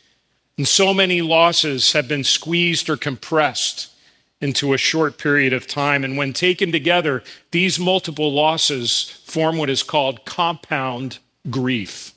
And 0.57 0.67
so 0.67 0.93
many 0.93 1.23
losses 1.23 1.93
have 1.93 2.09
been 2.09 2.25
squeezed 2.25 2.91
or 2.91 2.97
compressed 2.97 3.91
into 4.41 4.73
a 4.73 4.79
short 4.79 5.19
period 5.19 5.53
of 5.53 5.67
time. 5.67 6.03
And 6.03 6.17
when 6.17 6.33
taken 6.33 6.73
together, 6.73 7.23
these 7.51 7.79
multiple 7.79 8.33
losses 8.33 9.21
form 9.25 9.59
what 9.59 9.71
is 9.71 9.83
called 9.83 10.25
compound 10.25 11.19
grief. 11.51 12.15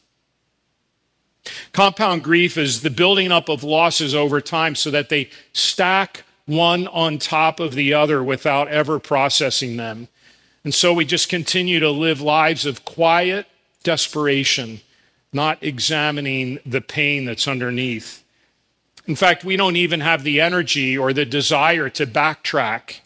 Compound 1.73 2.23
grief 2.23 2.57
is 2.57 2.81
the 2.81 2.89
building 2.89 3.31
up 3.31 3.49
of 3.49 3.63
losses 3.63 4.15
over 4.15 4.39
time 4.39 4.75
so 4.75 4.89
that 4.91 5.09
they 5.09 5.29
stack 5.51 6.23
one 6.45 6.87
on 6.87 7.17
top 7.17 7.59
of 7.59 7.73
the 7.73 7.93
other 7.93 8.23
without 8.23 8.67
ever 8.69 8.99
processing 8.99 9.77
them. 9.77 10.07
And 10.63 10.73
so 10.73 10.93
we 10.93 11.03
just 11.03 11.27
continue 11.27 11.79
to 11.79 11.89
live 11.89 12.21
lives 12.21 12.65
of 12.65 12.85
quiet 12.85 13.47
desperation, 13.83 14.79
not 15.33 15.61
examining 15.61 16.59
the 16.65 16.81
pain 16.81 17.25
that's 17.25 17.47
underneath. 17.47 18.22
In 19.05 19.15
fact, 19.15 19.43
we 19.43 19.57
don't 19.57 19.75
even 19.75 19.99
have 19.99 20.23
the 20.23 20.39
energy 20.39 20.97
or 20.97 21.11
the 21.11 21.25
desire 21.25 21.89
to 21.89 22.07
backtrack 22.07 22.99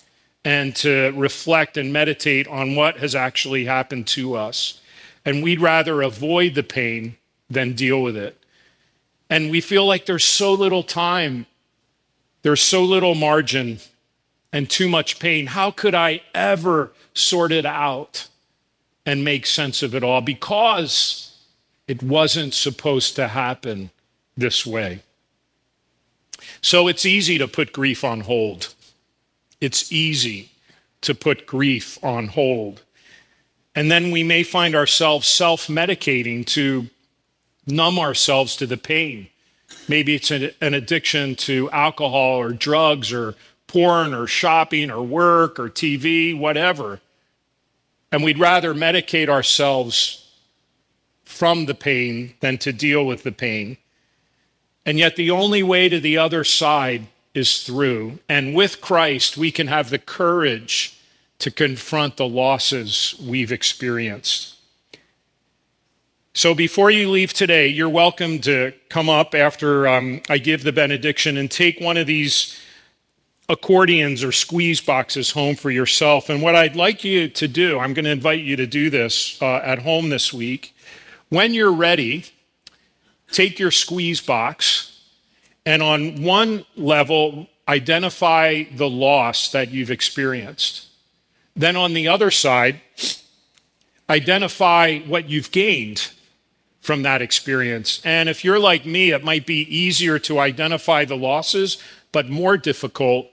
and 0.45 0.75
to 0.77 1.11
reflect 1.15 1.75
and 1.75 1.91
meditate 1.91 2.47
on 2.47 2.75
what 2.75 2.97
has 2.97 3.15
actually 3.15 3.65
happened 3.65 4.07
to 4.07 4.35
us. 4.35 4.79
And 5.25 5.43
we'd 5.43 5.59
rather 5.59 6.01
avoid 6.01 6.55
the 6.55 6.63
pain 6.63 7.17
than 7.49 7.73
deal 7.73 8.01
with 8.01 8.15
it. 8.15 8.41
And 9.29 9.51
we 9.51 9.59
feel 9.59 9.85
like 9.85 10.05
there's 10.05 10.23
so 10.23 10.53
little 10.53 10.83
time, 10.83 11.47
there's 12.43 12.61
so 12.61 12.83
little 12.83 13.15
margin, 13.15 13.79
and 14.53 14.69
too 14.69 14.87
much 14.87 15.19
pain. 15.19 15.47
How 15.47 15.71
could 15.71 15.93
I 15.93 16.21
ever 16.33 16.93
sort 17.13 17.51
it 17.51 17.65
out 17.65 18.27
and 19.05 19.25
make 19.25 19.45
sense 19.45 19.83
of 19.83 19.93
it 19.93 20.03
all? 20.03 20.21
Because 20.21 21.37
it 21.87 22.01
wasn't 22.01 22.53
supposed 22.53 23.15
to 23.15 23.27
happen 23.27 23.89
this 24.37 24.65
way. 24.65 25.01
So 26.61 26.87
it's 26.87 27.05
easy 27.05 27.37
to 27.37 27.47
put 27.47 27.73
grief 27.73 28.03
on 28.03 28.21
hold. 28.21 28.73
It's 29.61 29.91
easy 29.91 30.51
to 31.01 31.15
put 31.15 31.45
grief 31.45 32.03
on 32.03 32.27
hold. 32.27 32.81
And 33.75 33.91
then 33.91 34.11
we 34.11 34.23
may 34.23 34.43
find 34.43 34.75
ourselves 34.75 35.27
self 35.27 35.67
medicating 35.67 36.45
to 36.47 36.89
numb 37.67 37.99
ourselves 37.99 38.55
to 38.57 38.65
the 38.65 38.77
pain. 38.77 39.27
Maybe 39.87 40.15
it's 40.15 40.31
an, 40.31 40.51
addiction 40.61 41.35
to 41.35 41.69
alcohol 41.71 42.37
or 42.37 42.53
drugs 42.53 43.11
or 43.13 43.35
porn 43.67 44.13
or 44.13 44.27
shopping 44.27 44.89
or 44.89 45.03
work 45.03 45.59
or 45.59 45.69
TV, 45.69 46.37
whatever. 46.37 47.01
And 48.11 48.23
we'd 48.23 48.39
rather 48.39 48.73
medicate 48.73 49.29
ourselves 49.29 50.27
from 51.25 51.65
the 51.65 51.75
pain 51.75 52.33
than 52.39 52.57
to 52.59 52.71
deal 52.71 53.05
with 53.05 53.23
the 53.23 53.31
pain. 53.31 53.77
And 54.87 54.97
yet, 54.97 55.17
the 55.17 55.31
only 55.31 55.63
way 55.63 55.89
to 55.89 55.99
the 55.99 56.17
other 56.17 56.45
side 56.45 57.07
is 57.33 57.61
through. 57.61 58.19
And 58.29 58.55
with 58.55 58.79
Christ, 58.79 59.35
we 59.35 59.51
can 59.51 59.67
have 59.67 59.89
the 59.89 59.99
courage 59.99 60.97
to 61.39 61.51
confront 61.51 62.15
the 62.15 62.25
losses 62.25 63.13
we've 63.21 63.51
experienced. 63.51 64.55
So, 66.33 66.55
before 66.55 66.89
you 66.89 67.09
leave 67.09 67.33
today, 67.33 67.67
you're 67.67 67.89
welcome 67.89 68.39
to 68.41 68.71
come 68.87 69.09
up 69.09 69.35
after 69.35 69.89
um, 69.89 70.21
I 70.29 70.37
give 70.37 70.63
the 70.63 70.71
benediction 70.71 71.35
and 71.35 71.51
take 71.51 71.81
one 71.81 71.97
of 71.97 72.07
these 72.07 72.57
accordions 73.49 74.23
or 74.23 74.31
squeeze 74.31 74.79
boxes 74.79 75.31
home 75.31 75.57
for 75.57 75.69
yourself. 75.69 76.29
And 76.29 76.41
what 76.41 76.55
I'd 76.55 76.77
like 76.77 77.03
you 77.03 77.27
to 77.27 77.47
do, 77.49 77.77
I'm 77.77 77.93
going 77.93 78.05
to 78.05 78.11
invite 78.11 78.41
you 78.41 78.55
to 78.55 78.67
do 78.67 78.89
this 78.89 79.41
uh, 79.41 79.57
at 79.57 79.79
home 79.79 80.07
this 80.09 80.31
week. 80.31 80.73
When 81.27 81.53
you're 81.53 81.73
ready, 81.73 82.23
take 83.31 83.59
your 83.59 83.71
squeeze 83.71 84.21
box 84.21 85.01
and 85.65 85.83
on 85.83 86.23
one 86.23 86.65
level, 86.77 87.47
identify 87.67 88.63
the 88.73 88.89
loss 88.89 89.51
that 89.51 89.69
you've 89.69 89.91
experienced. 89.91 90.87
Then 91.55 91.75
on 91.75 91.93
the 91.93 92.07
other 92.07 92.31
side, 92.31 92.79
identify 94.09 94.99
what 94.99 95.29
you've 95.29 95.51
gained 95.51 96.09
from 96.79 97.01
that 97.01 97.21
experience. 97.21 98.01
And 98.05 98.29
if 98.29 98.45
you're 98.45 98.59
like 98.59 98.85
me, 98.85 99.11
it 99.11 99.25
might 99.25 99.45
be 99.45 99.63
easier 99.63 100.19
to 100.19 100.39
identify 100.39 101.03
the 101.03 101.17
losses, 101.17 101.77
but 102.13 102.29
more 102.29 102.55
difficult 102.55 103.27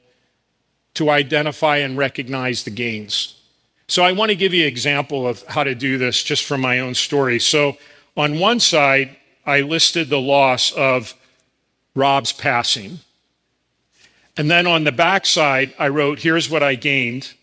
to 0.94 1.10
identify 1.10 1.76
and 1.76 1.96
recognize 1.96 2.64
the 2.64 2.70
gains. 2.70 3.40
So 3.86 4.02
I 4.02 4.10
want 4.10 4.30
to 4.30 4.36
give 4.36 4.52
you 4.52 4.62
an 4.62 4.68
example 4.68 5.28
of 5.28 5.44
how 5.44 5.62
to 5.62 5.74
do 5.76 5.98
this 5.98 6.20
just 6.22 6.44
from 6.44 6.60
my 6.60 6.80
own 6.80 6.94
story. 6.94 7.38
So 7.38 7.76
on 8.16 8.40
one 8.40 8.58
side, 8.58 9.16
I 9.46 9.60
listed 9.60 10.08
the 10.08 10.20
loss 10.20 10.72
of 10.72 11.14
Rob's 11.94 12.32
passing. 12.32 13.00
And 14.36 14.50
then 14.50 14.66
on 14.66 14.84
the 14.84 14.92
backside, 14.92 15.74
I 15.78 15.88
wrote, 15.88 16.20
here's 16.20 16.50
what 16.50 16.62
I 16.62 16.74
gained 16.74 17.34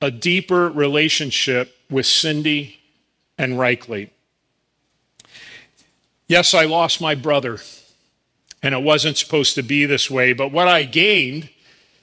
a 0.00 0.10
deeper 0.10 0.68
relationship 0.68 1.74
with 1.88 2.04
Cindy 2.04 2.78
and 3.38 3.54
Reichly. 3.54 4.10
Yes, 6.26 6.52
I 6.52 6.64
lost 6.64 7.00
my 7.00 7.14
brother, 7.14 7.58
and 8.62 8.74
it 8.74 8.82
wasn't 8.82 9.16
supposed 9.16 9.54
to 9.54 9.62
be 9.62 9.86
this 9.86 10.10
way, 10.10 10.32
but 10.34 10.52
what 10.52 10.68
I 10.68 10.82
gained 10.82 11.48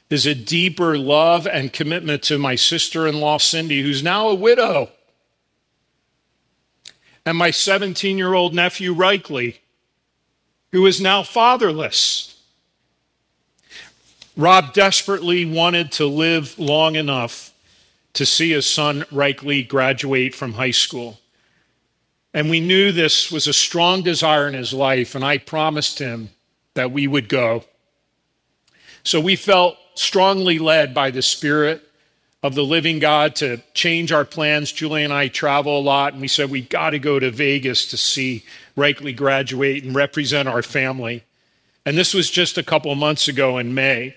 is 0.09 0.25
a 0.25 0.35
deeper 0.35 0.97
love 0.97 1.45
and 1.45 1.71
commitment 1.71 2.23
to 2.23 2.37
my 2.37 2.55
sister 2.55 3.07
in 3.07 3.19
law, 3.19 3.37
Cindy, 3.37 3.81
who's 3.81 4.03
now 4.03 4.29
a 4.29 4.35
widow, 4.35 4.89
and 7.25 7.37
my 7.37 7.51
17 7.51 8.17
year 8.17 8.33
old 8.33 8.53
nephew, 8.53 8.93
Reichly, 8.93 9.57
who 10.71 10.85
is 10.85 11.01
now 11.01 11.23
fatherless. 11.23 12.39
Rob 14.37 14.73
desperately 14.73 15.45
wanted 15.45 15.91
to 15.93 16.05
live 16.05 16.57
long 16.57 16.95
enough 16.95 17.53
to 18.13 18.25
see 18.25 18.51
his 18.51 18.65
son, 18.65 19.01
Reichly, 19.11 19.67
graduate 19.67 20.33
from 20.33 20.53
high 20.53 20.71
school. 20.71 21.19
And 22.33 22.49
we 22.49 22.61
knew 22.61 22.91
this 22.91 23.31
was 23.31 23.47
a 23.47 23.53
strong 23.53 24.03
desire 24.03 24.47
in 24.47 24.53
his 24.53 24.73
life, 24.73 25.15
and 25.15 25.23
I 25.23 25.37
promised 25.37 25.99
him 25.99 26.29
that 26.75 26.91
we 26.91 27.07
would 27.07 27.27
go. 27.27 27.65
So 29.03 29.19
we 29.19 29.35
felt 29.35 29.77
strongly 29.95 30.59
led 30.59 30.93
by 30.93 31.11
the 31.11 31.21
Spirit 31.21 31.87
of 32.43 32.55
the 32.55 32.63
living 32.63 32.99
God 32.99 33.35
to 33.35 33.61
change 33.73 34.11
our 34.11 34.25
plans. 34.25 34.71
Julie 34.71 35.03
and 35.03 35.13
I 35.13 35.27
travel 35.27 35.77
a 35.77 35.81
lot, 35.81 36.13
and 36.13 36.21
we 36.21 36.27
said 36.27 36.49
we 36.49 36.61
got 36.61 36.91
to 36.91 36.99
go 36.99 37.19
to 37.19 37.29
Vegas 37.29 37.85
to 37.87 37.97
see 37.97 38.43
Reichly 38.75 39.15
graduate 39.15 39.83
and 39.83 39.93
represent 39.93 40.47
our 40.47 40.63
family. 40.63 41.23
And 41.85 41.97
this 41.97 42.13
was 42.13 42.31
just 42.31 42.57
a 42.57 42.63
couple 42.63 42.93
months 42.95 43.27
ago 43.27 43.57
in 43.57 43.73
May. 43.73 44.15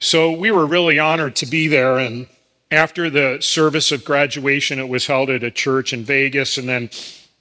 So 0.00 0.30
we 0.32 0.50
were 0.50 0.66
really 0.66 0.98
honored 0.98 1.36
to 1.36 1.46
be 1.46 1.66
there. 1.66 1.98
And 1.98 2.26
after 2.70 3.08
the 3.08 3.38
service 3.40 3.90
of 3.90 4.04
graduation, 4.04 4.78
it 4.78 4.88
was 4.88 5.06
held 5.06 5.30
at 5.30 5.42
a 5.42 5.50
church 5.50 5.92
in 5.92 6.04
Vegas. 6.04 6.58
And 6.58 6.68
then 6.68 6.90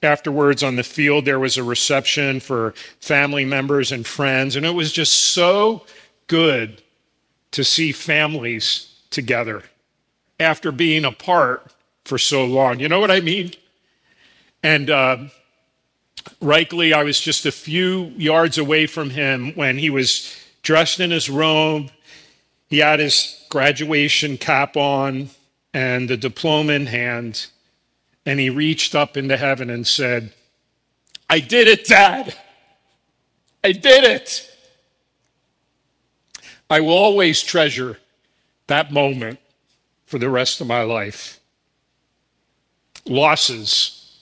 afterwards 0.01 0.63
on 0.63 0.77
the 0.77 0.83
field, 0.83 1.25
there 1.25 1.39
was 1.39 1.57
a 1.57 1.63
reception 1.63 2.39
for 2.39 2.73
family 3.01 3.43
members 3.43 3.91
and 3.91 4.05
friends. 4.05 4.55
And 4.55 4.65
it 4.65 4.75
was 4.75 4.93
just 4.93 5.33
so 5.33 5.85
good 6.27 6.81
to 7.51 7.65
see 7.65 7.91
families 7.91 8.93
together 9.09 9.63
after 10.39 10.71
being 10.71 11.05
apart 11.05 11.73
for 12.05 12.17
so 12.17 12.45
long. 12.45 12.79
You 12.79 12.89
know 12.89 12.99
what 12.99 13.11
I 13.11 13.21
mean? 13.21 13.51
And 14.61 14.89
uh, 14.89 15.17
Reichly, 16.41 16.93
I 16.93 17.03
was 17.03 17.19
just 17.19 17.45
a 17.45 17.51
few 17.51 18.13
yards 18.17 18.57
away 18.57 18.85
from 18.87 19.09
him 19.09 19.53
when 19.55 19.77
he 19.77 19.89
was 19.89 20.35
dressed 20.61 20.99
in 20.99 21.11
his 21.11 21.29
robe. 21.29 21.91
He 22.69 22.79
had 22.79 22.99
his 22.99 23.45
graduation 23.49 24.37
cap 24.37 24.77
on 24.77 25.29
and 25.73 26.09
the 26.09 26.17
diploma 26.17 26.73
in 26.73 26.87
hand. 26.87 27.47
And 28.25 28.39
he 28.39 28.49
reached 28.49 28.95
up 28.95 29.17
into 29.17 29.35
heaven 29.35 29.69
and 29.69 29.85
said, 29.85 30.31
I 31.29 31.39
did 31.39 31.67
it, 31.67 31.85
Dad. 31.85 32.33
I 33.63 33.71
did 33.71 34.03
it. 34.03 34.49
I 36.69 36.79
will 36.79 36.97
always 36.97 37.41
treasure 37.41 37.99
that 38.67 38.91
moment 38.91 39.39
for 40.13 40.19
the 40.19 40.29
rest 40.29 40.61
of 40.61 40.67
my 40.67 40.83
life. 40.83 41.39
Losses 43.07 44.21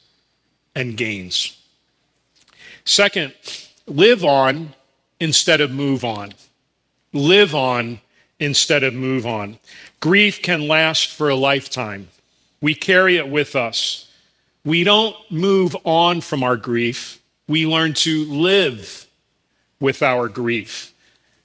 and 0.74 0.96
gains. 0.96 1.62
Second, 2.86 3.34
live 3.88 4.24
on 4.24 4.74
instead 5.20 5.60
of 5.60 5.70
move 5.70 6.06
on. 6.06 6.32
Live 7.12 7.54
on 7.54 8.00
instead 8.40 8.86
of 8.86 8.94
move 8.94 9.26
on. 9.26 9.58
Grief 10.00 10.42
can 10.42 10.66
last 10.66 11.10
for 11.10 11.28
a 11.28 11.36
lifetime. 11.36 12.08
We 12.62 12.74
carry 12.74 13.18
it 13.18 13.28
with 13.28 13.54
us. 13.54 14.10
We 14.64 14.86
don't 14.86 15.18
move 15.30 15.76
on 15.84 16.22
from 16.22 16.42
our 16.42 16.56
grief. 16.56 17.22
We 17.50 17.68
learn 17.68 17.96
to 17.96 18.24
live 18.32 19.08
with 19.82 20.02
our 20.02 20.30
grief 20.30 20.94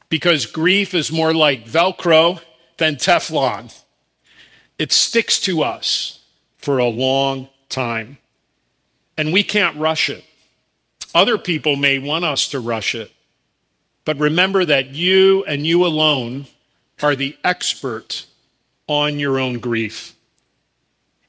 because 0.09 0.47
grief 0.47 0.95
is 0.95 1.11
more 1.11 1.35
like 1.35 1.67
Velcro 1.67 2.41
than 2.77 2.95
Teflon. 2.95 3.77
It 4.79 4.93
sticks 4.93 5.41
to 5.41 5.63
us 5.63 6.21
for 6.59 6.79
a 6.79 6.89
long 6.89 7.49
time, 7.69 8.19
and 9.17 9.33
we 9.33 9.43
can't 9.43 9.77
rush 9.77 10.11
it. 10.11 10.25
Other 11.15 11.39
people 11.39 11.77
may 11.77 11.99
want 11.99 12.25
us 12.25 12.49
to 12.49 12.61
rush 12.61 12.95
it, 12.95 13.11
but 14.05 14.19
remember 14.19 14.65
that 14.65 14.91
you 14.91 15.45
and 15.45 15.67
you 15.67 15.87
alone 15.87 16.47
are 17.03 17.17
the 17.17 17.37
expert 17.43 18.27
on 18.87 19.19
your 19.19 19.39
own 19.39 19.59
grief. 19.59 20.15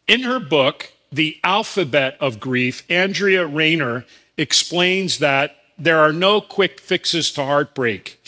In 0.08 0.24
her 0.24 0.40
book, 0.40 0.92
The 1.12 1.40
Alphabet 1.44 2.18
of 2.20 2.40
Grief, 2.40 2.84
Andrea 2.90 3.46
Raynor 3.46 4.06
explains 4.38 5.20
that 5.20 5.56
there 5.78 6.00
are 6.00 6.14
no 6.14 6.42
quick 6.42 6.80
fixes 6.80 7.32
to 7.34 7.44
heartbreak. 7.44 8.20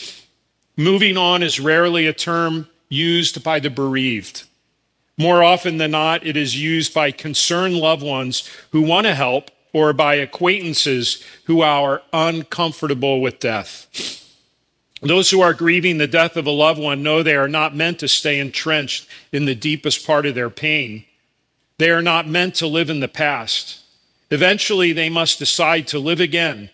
Moving 0.76 1.16
on 1.16 1.42
is 1.42 1.60
rarely 1.60 2.06
a 2.06 2.12
term 2.12 2.68
used 2.88 3.42
by 3.42 3.60
the 3.60 3.70
bereaved. 3.70 4.44
More 5.20 5.42
often 5.42 5.76
than 5.76 5.90
not, 5.90 6.26
it 6.26 6.34
is 6.34 6.58
used 6.58 6.94
by 6.94 7.10
concerned 7.10 7.76
loved 7.76 8.02
ones 8.02 8.48
who 8.72 8.80
want 8.80 9.06
to 9.06 9.14
help 9.14 9.50
or 9.70 9.92
by 9.92 10.14
acquaintances 10.14 11.22
who 11.44 11.60
are 11.60 12.00
uncomfortable 12.10 13.20
with 13.20 13.38
death. 13.38 13.86
Those 15.02 15.30
who 15.30 15.42
are 15.42 15.52
grieving 15.52 15.98
the 15.98 16.06
death 16.06 16.38
of 16.38 16.46
a 16.46 16.50
loved 16.50 16.80
one 16.80 17.02
know 17.02 17.22
they 17.22 17.36
are 17.36 17.48
not 17.48 17.76
meant 17.76 17.98
to 17.98 18.08
stay 18.08 18.38
entrenched 18.38 19.06
in 19.30 19.44
the 19.44 19.54
deepest 19.54 20.06
part 20.06 20.24
of 20.24 20.34
their 20.34 20.48
pain. 20.48 21.04
They 21.76 21.90
are 21.90 22.00
not 22.00 22.26
meant 22.26 22.54
to 22.54 22.66
live 22.66 22.88
in 22.88 23.00
the 23.00 23.06
past. 23.06 23.80
Eventually, 24.30 24.94
they 24.94 25.10
must 25.10 25.38
decide 25.38 25.86
to 25.88 25.98
live 25.98 26.20
again, 26.20 26.70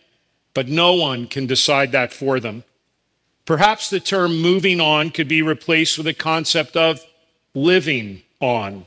but 0.55 0.69
no 0.69 0.95
one 0.95 1.27
can 1.27 1.49
decide 1.49 1.91
that 1.91 2.13
for 2.13 2.39
them. 2.39 2.63
Perhaps 3.45 3.91
the 3.91 3.99
term 3.99 4.41
moving 4.41 4.81
on 4.81 5.11
could 5.11 5.27
be 5.27 5.43
replaced 5.43 5.99
with 5.99 6.07
the 6.07 6.15
concept 6.15 6.77
of 6.77 7.05
living 7.53 8.23
on. 8.41 8.87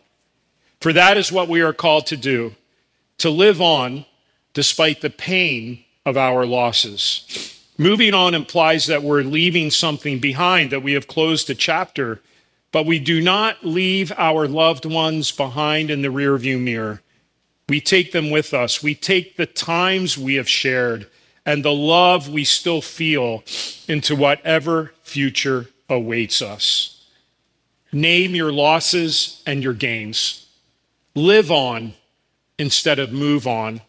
For 0.81 0.93
that 0.93 1.17
is 1.17 1.31
what 1.31 1.49
we 1.49 1.62
are 1.62 1.73
called 1.73 2.07
to 2.07 2.17
do 2.17 2.55
to 3.17 3.29
live 3.29 3.62
on 3.62 4.05
despite 4.53 5.01
the 5.01 5.09
pain 5.09 5.83
of 6.05 6.17
our 6.17 6.45
losses. 6.45 7.55
Moving 7.77 8.13
on 8.13 8.33
implies 8.33 8.88
that 8.88 9.03
we're 9.03 9.21
leaving 9.21 9.71
something 9.71 10.19
behind, 10.19 10.71
that 10.71 10.83
we 10.83 10.93
have 10.93 11.07
closed 11.07 11.49
a 11.49 11.55
chapter, 11.55 12.21
but 12.71 12.85
we 12.85 12.99
do 12.99 13.21
not 13.21 13.65
leave 13.65 14.12
our 14.17 14.47
loved 14.47 14.85
ones 14.85 15.31
behind 15.31 15.89
in 15.89 16.01
the 16.01 16.09
rearview 16.09 16.59
mirror. 16.62 17.01
We 17.67 17.79
take 17.79 18.12
them 18.12 18.31
with 18.31 18.53
us. 18.53 18.83
We 18.83 18.95
take 18.95 19.38
the 19.38 19.45
times 19.45 20.17
we 20.17 20.35
have 20.35 20.49
shared 20.49 21.07
and 21.45 21.63
the 21.63 21.73
love 21.73 22.29
we 22.29 22.43
still 22.43 22.81
feel 22.81 23.43
into 23.88 24.15
whatever 24.15 24.93
future 25.03 25.67
awaits 25.89 26.41
us. 26.41 26.98
Name 27.91 28.36
your 28.36 28.52
losses 28.52 29.41
and 29.45 29.63
your 29.63 29.73
gains. 29.73 30.47
Live 31.15 31.52
on 31.52 31.93
instead 32.58 32.99
of 32.99 33.12
move 33.12 33.47
on. 33.47 33.82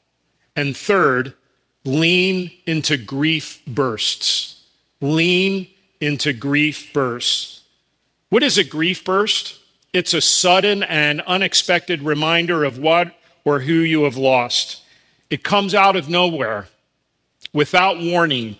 And 0.56 0.76
third, 0.76 1.34
lean 1.84 2.50
into 2.66 2.96
grief 2.96 3.62
bursts. 3.66 4.64
Lean 5.00 5.68
into 6.00 6.32
grief 6.32 6.92
bursts. 6.92 7.62
What 8.30 8.42
is 8.42 8.58
a 8.58 8.64
grief 8.64 9.04
burst? 9.04 9.58
It's 9.92 10.14
a 10.14 10.20
sudden 10.20 10.82
and 10.84 11.20
unexpected 11.22 12.02
reminder 12.02 12.64
of 12.64 12.78
what 12.78 13.14
or 13.44 13.60
who 13.60 13.72
you 13.72 14.04
have 14.04 14.16
lost. 14.16 14.82
It 15.30 15.42
comes 15.42 15.74
out 15.74 15.96
of 15.96 16.08
nowhere 16.08 16.68
without 17.52 18.00
warning, 18.00 18.56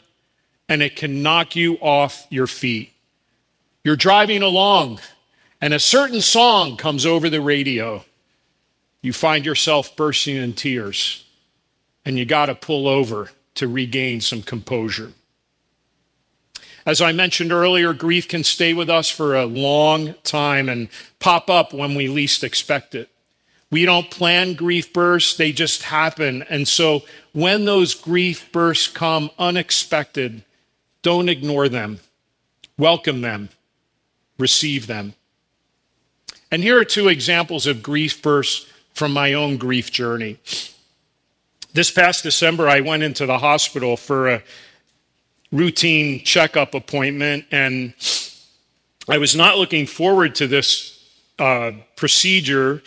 and 0.69 0.83
it 0.83 0.97
can 0.97 1.23
knock 1.23 1.55
you 1.57 1.75
off 1.77 2.27
your 2.31 2.47
feet. 2.47 2.93
You're 3.85 3.97
driving 3.97 4.43
along, 4.43 5.01
and 5.61 5.75
a 5.75 5.79
certain 5.79 6.21
song 6.21 6.77
comes 6.77 7.05
over 7.05 7.29
the 7.29 7.41
radio. 7.41 8.05
You 9.03 9.13
find 9.13 9.45
yourself 9.45 9.97
bursting 9.97 10.37
in 10.37 10.53
tears, 10.55 11.25
and 12.05 12.19
you 12.19 12.25
got 12.25 12.47
to 12.47 12.55
pull 12.55 12.89
over 12.89 13.31
to 13.55 13.69
regain 13.69 14.21
some 14.21 14.43
composure. 14.43 15.13
As 16.87 17.01
I 17.01 17.13
mentioned 17.13 17.53
earlier, 17.53 17.93
grief 17.93 18.27
can 18.27 18.43
stay 18.43 18.73
with 18.73 18.89
us 18.89 19.11
for 19.11 19.37
a 19.37 19.45
long 19.45 20.15
time 20.25 20.69
and 20.69 20.89
pop 21.19 21.51
up 21.51 21.75
when 21.75 21.95
we 21.95 22.09
least 22.09 22.43
expect 22.43 22.95
it. 22.95 23.11
We 23.71 23.85
don't 23.85 24.11
plan 24.11 24.55
grief 24.55 24.93
bursts, 24.93 25.37
they 25.37 25.53
just 25.53 25.85
happen. 25.85 26.43
And 26.49 26.67
so 26.67 27.03
when 27.33 27.67
those 27.67 27.95
grief 27.95 28.51
bursts 28.51 28.89
come 28.89 29.31
unexpected, 29.39 30.43
don't 31.03 31.29
ignore 31.29 31.69
them. 31.69 32.01
Welcome 32.77 33.21
them. 33.21 33.51
Receive 34.39 34.87
them. 34.87 35.15
And 36.51 36.63
here 36.63 36.79
are 36.79 36.85
two 36.85 37.09
examples 37.09 37.67
of 37.67 37.83
grief 37.83 38.23
bursts 38.23 38.67
from 38.95 39.13
my 39.13 39.35
own 39.35 39.57
grief 39.57 39.91
journey. 39.91 40.39
This 41.73 41.91
past 41.91 42.25
December, 42.25 42.69
I 42.69 42.81
went 42.81 43.03
into 43.03 43.27
the 43.27 43.39
hospital 43.39 43.97
for 43.97 44.29
a 44.29 44.43
routine 45.53 46.25
checkup 46.25 46.75
appointment, 46.75 47.45
and 47.53 47.95
I 49.09 49.19
was 49.19 49.37
not 49.37 49.59
looking 49.59 49.87
forward 49.87 50.35
to 50.37 50.47
this 50.47 50.97
uh, 51.39 51.73
procedure 51.97 52.83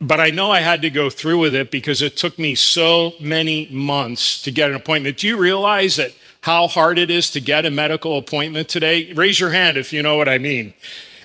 but 0.00 0.20
I 0.20 0.30
know 0.30 0.50
I 0.50 0.60
had 0.60 0.82
to 0.82 0.90
go 0.90 1.08
through 1.08 1.38
with 1.38 1.54
it 1.54 1.70
because 1.70 2.02
it 2.02 2.16
took 2.16 2.38
me 2.38 2.54
so 2.54 3.12
many 3.20 3.68
months 3.70 4.42
to 4.42 4.50
get 4.50 4.70
an 4.70 4.76
appointment. 4.76 5.18
Do 5.18 5.28
you 5.28 5.36
realize 5.36 5.96
that 5.96 6.12
how 6.40 6.66
hard 6.66 6.98
it 6.98 7.10
is 7.10 7.30
to 7.32 7.40
get 7.40 7.64
a 7.64 7.70
medical 7.70 8.18
appointment 8.18 8.68
today? 8.68 9.12
Raise 9.12 9.38
your 9.38 9.50
hand 9.50 9.76
if 9.76 9.92
you 9.92 10.02
know 10.02 10.16
what 10.16 10.28
I 10.28 10.38
mean. 10.38 10.74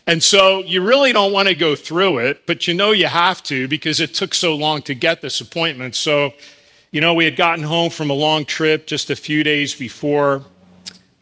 And 0.07 0.21
so 0.21 0.63
you 0.63 0.81
really 0.81 1.13
don't 1.13 1.31
want 1.31 1.47
to 1.47 1.55
go 1.55 1.75
through 1.75 2.19
it, 2.19 2.45
but 2.47 2.67
you 2.67 2.73
know 2.73 2.91
you 2.91 3.07
have 3.07 3.43
to 3.43 3.67
because 3.67 3.99
it 3.99 4.13
took 4.13 4.33
so 4.33 4.55
long 4.55 4.81
to 4.83 4.95
get 4.95 5.21
this 5.21 5.41
appointment. 5.41 5.95
So, 5.95 6.33
you 6.91 7.01
know, 7.01 7.13
we 7.13 7.25
had 7.25 7.35
gotten 7.35 7.63
home 7.63 7.91
from 7.91 8.09
a 8.09 8.13
long 8.13 8.45
trip 8.45 8.87
just 8.87 9.09
a 9.09 9.15
few 9.15 9.43
days 9.43 9.75
before. 9.75 10.43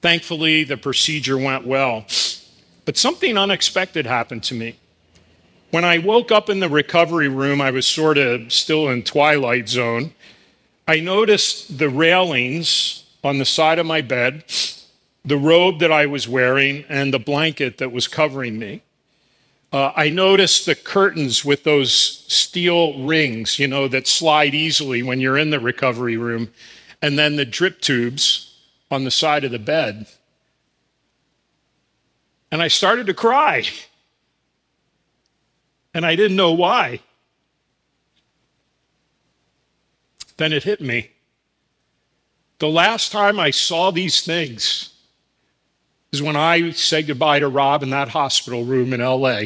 Thankfully, 0.02 0.64
the 0.64 0.78
procedure 0.78 1.38
went 1.38 1.68
well. 1.68 2.06
But 2.86 2.98
something 2.98 3.38
unexpected 3.38 4.06
happened 4.06 4.44
to 4.44 4.56
me. 4.56 4.78
When 5.72 5.86
I 5.86 6.00
woke 6.00 6.32
up 6.32 6.50
in 6.50 6.60
the 6.60 6.70
recovery 6.70 7.28
room, 7.28 7.62
I 7.62 7.70
was 7.70 7.86
sort 7.86 8.18
of 8.18 8.52
still 8.52 8.90
in 8.90 9.04
twilight 9.04 9.70
zone. 9.70 10.14
I 10.88 11.00
noticed 11.00 11.78
the 11.78 11.90
railings 11.90 13.04
on 13.24 13.38
the 13.38 13.46
side 13.46 13.78
of 13.78 13.86
my 13.86 14.02
bed, 14.02 14.46
the 15.30 15.38
robe 15.38 15.80
that 15.80 15.92
I 15.92 16.06
was 16.06 16.28
wearing, 16.28 16.86
and 16.90 17.14
the 17.14 17.20
blanket 17.20 17.78
that 17.78 17.92
was 17.92 18.08
covering 18.08 18.60
me. 18.60 18.82
Uh, 19.72 19.92
I 19.96 20.10
noticed 20.10 20.66
the 20.66 20.76
curtains 20.76 21.46
with 21.46 21.64
those 21.64 21.94
steel 21.94 23.06
rings, 23.06 23.60
you 23.60 23.68
know, 23.68 23.88
that 23.88 24.08
slide 24.08 24.56
easily 24.56 25.04
when 25.04 25.20
you're 25.20 25.38
in 25.38 25.52
the 25.52 25.60
recovery 25.60 26.18
room, 26.18 26.52
and 27.02 27.18
then 27.18 27.36
the 27.36 27.46
drip 27.46 27.80
tubes 27.80 28.58
on 28.90 29.04
the 29.04 29.12
side 29.12 29.44
of 29.44 29.52
the 29.52 29.60
bed. 29.60 30.08
And 32.52 32.64
I 32.64 32.68
started 32.68 33.06
to 33.08 33.14
cry 33.14 33.66
and 35.94 36.06
I 36.06 36.16
didn't 36.16 36.38
know 36.38 36.52
why. 36.52 37.02
Then 40.38 40.54
it 40.54 40.64
hit 40.64 40.82
me. 40.82 41.12
The 42.60 42.70
last 42.70 43.12
time 43.12 43.40
I 43.40 43.52
saw 43.52 43.92
these 43.92 44.22
things 44.22 44.89
is 46.12 46.22
when 46.22 46.36
I 46.36 46.72
said 46.72 47.08
goodbye 47.08 47.40
to 47.40 47.48
Rob 47.48 47.84
in 47.84 47.92
that 47.92 48.10
hospital 48.10 48.64
room 48.64 48.94
in 48.94 49.02
LA 49.02 49.44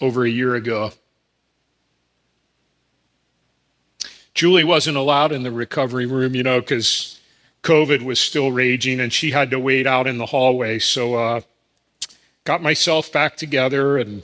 over 0.00 0.24
a 0.24 0.30
year 0.30 0.54
ago. 0.54 0.92
Julie 4.34 4.64
wasn't 4.64 4.96
allowed 4.96 5.32
in 5.32 5.42
the 5.42 5.52
recovery 5.52 6.06
room, 6.06 6.34
you 6.34 6.42
know, 6.42 6.60
because 6.60 7.20
COVID 7.62 8.02
was 8.02 8.18
still 8.18 8.50
raging 8.50 8.98
and 9.00 9.12
she 9.12 9.30
had 9.30 9.50
to 9.50 9.58
wait 9.58 9.86
out 9.86 10.06
in 10.06 10.18
the 10.18 10.26
hallway. 10.26 10.78
So, 10.78 11.14
uh, 11.14 11.40
got 12.44 12.62
myself 12.62 13.12
back 13.12 13.36
together 13.36 13.98
and 13.98 14.22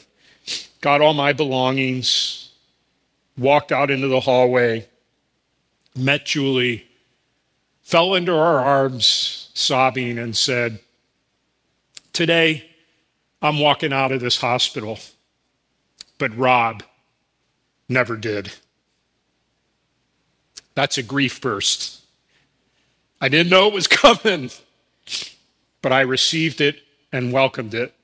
got 0.81 1.01
all 1.01 1.15
my 1.15 1.33
belongings, 1.33 2.51
walked 3.37 3.71
out 3.71 3.91
into 3.91 4.09
the 4.09 4.21
hallway, 4.21 4.87
met 5.95 6.27
Julie, 6.27 6.87
fell 7.83 8.15
into 8.15 8.33
her 8.33 8.61
arms, 8.61 9.51
sobbing, 9.55 10.19
and 10.19 10.37
said, 10.37 10.81
Today, 12.13 12.69
I'm 13.41 13.59
walking 13.59 13.93
out 13.93 14.13
of 14.13 14.21
this 14.21 14.41
hospital, 14.41 14.99
but 16.19 16.37
Rob 16.37 16.83
never 17.89 18.17
did. 18.17 18.53
That's 20.75 20.99
a 20.99 21.03
grief 21.03 21.41
burst. 21.41 22.03
I 23.21 23.29
didn't 23.29 23.51
know 23.51 23.67
it 23.67 23.75
was 23.75 23.87
coming, 23.89 24.51
but 25.83 25.93
I 25.93 26.01
received 26.03 26.61
it 26.61 26.81
and 27.13 27.33
welcomed 27.33 27.75
it. 27.75 27.95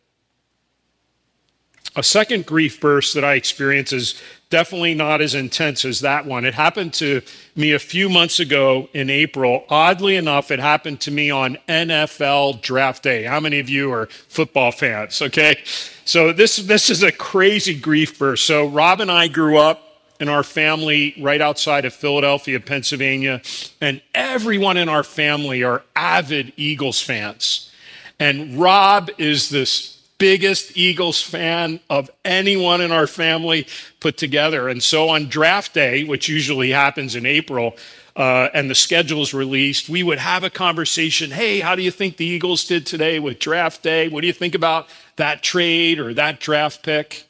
A 1.96 2.02
second 2.02 2.44
grief 2.44 2.80
burst 2.80 3.14
that 3.14 3.24
I 3.24 3.34
experienced 3.34 3.92
is 3.92 4.20
definitely 4.50 4.94
not 4.94 5.20
as 5.20 5.34
intense 5.34 5.84
as 5.84 6.00
that 6.00 6.26
one. 6.26 6.44
It 6.44 6.54
happened 6.54 6.92
to 6.94 7.22
me 7.54 7.72
a 7.72 7.78
few 7.78 8.08
months 8.08 8.40
ago 8.40 8.88
in 8.92 9.10
April. 9.10 9.64
Oddly 9.68 10.16
enough, 10.16 10.50
it 10.50 10.58
happened 10.58 11.00
to 11.02 11.10
me 11.10 11.30
on 11.30 11.56
NFL 11.68 12.62
draft 12.62 13.02
day. 13.02 13.22
How 13.24 13.38
many 13.38 13.60
of 13.60 13.68
you 13.68 13.92
are 13.92 14.06
football 14.28 14.72
fans? 14.72 15.22
Okay. 15.22 15.56
So 16.04 16.32
this, 16.32 16.56
this 16.56 16.90
is 16.90 17.02
a 17.02 17.12
crazy 17.12 17.78
grief 17.78 18.18
burst. 18.18 18.44
So 18.44 18.66
Rob 18.66 19.00
and 19.00 19.10
I 19.10 19.28
grew 19.28 19.58
up 19.58 19.84
in 20.20 20.28
our 20.28 20.42
family 20.42 21.14
right 21.20 21.40
outside 21.40 21.84
of 21.84 21.94
Philadelphia, 21.94 22.60
Pennsylvania, 22.60 23.40
and 23.80 24.00
everyone 24.14 24.76
in 24.76 24.88
our 24.88 25.02
family 25.02 25.62
are 25.62 25.82
avid 25.96 26.52
Eagles 26.56 27.00
fans. 27.00 27.70
And 28.18 28.60
Rob 28.60 29.10
is 29.18 29.50
this 29.50 29.94
biggest 30.24 30.74
Eagles 30.74 31.20
fan 31.20 31.78
of 31.90 32.10
anyone 32.24 32.80
in 32.80 32.90
our 32.90 33.06
family 33.06 33.66
put 34.00 34.16
together. 34.16 34.70
And 34.70 34.82
so 34.82 35.10
on 35.10 35.28
draft 35.28 35.74
day, 35.74 36.02
which 36.02 36.30
usually 36.30 36.70
happens 36.70 37.14
in 37.14 37.26
April, 37.26 37.76
uh, 38.16 38.48
and 38.54 38.70
the 38.70 38.74
schedule's 38.74 39.34
released, 39.34 39.90
we 39.90 40.02
would 40.02 40.18
have 40.18 40.42
a 40.42 40.48
conversation. 40.48 41.30
Hey, 41.30 41.60
how 41.60 41.74
do 41.74 41.82
you 41.82 41.90
think 41.90 42.16
the 42.16 42.24
Eagles 42.24 42.64
did 42.64 42.86
today 42.86 43.18
with 43.18 43.38
draft 43.38 43.82
day? 43.82 44.08
What 44.08 44.22
do 44.22 44.26
you 44.26 44.32
think 44.32 44.54
about 44.54 44.88
that 45.16 45.42
trade 45.42 45.98
or 45.98 46.14
that 46.14 46.40
draft 46.40 46.82
pick? 46.82 47.26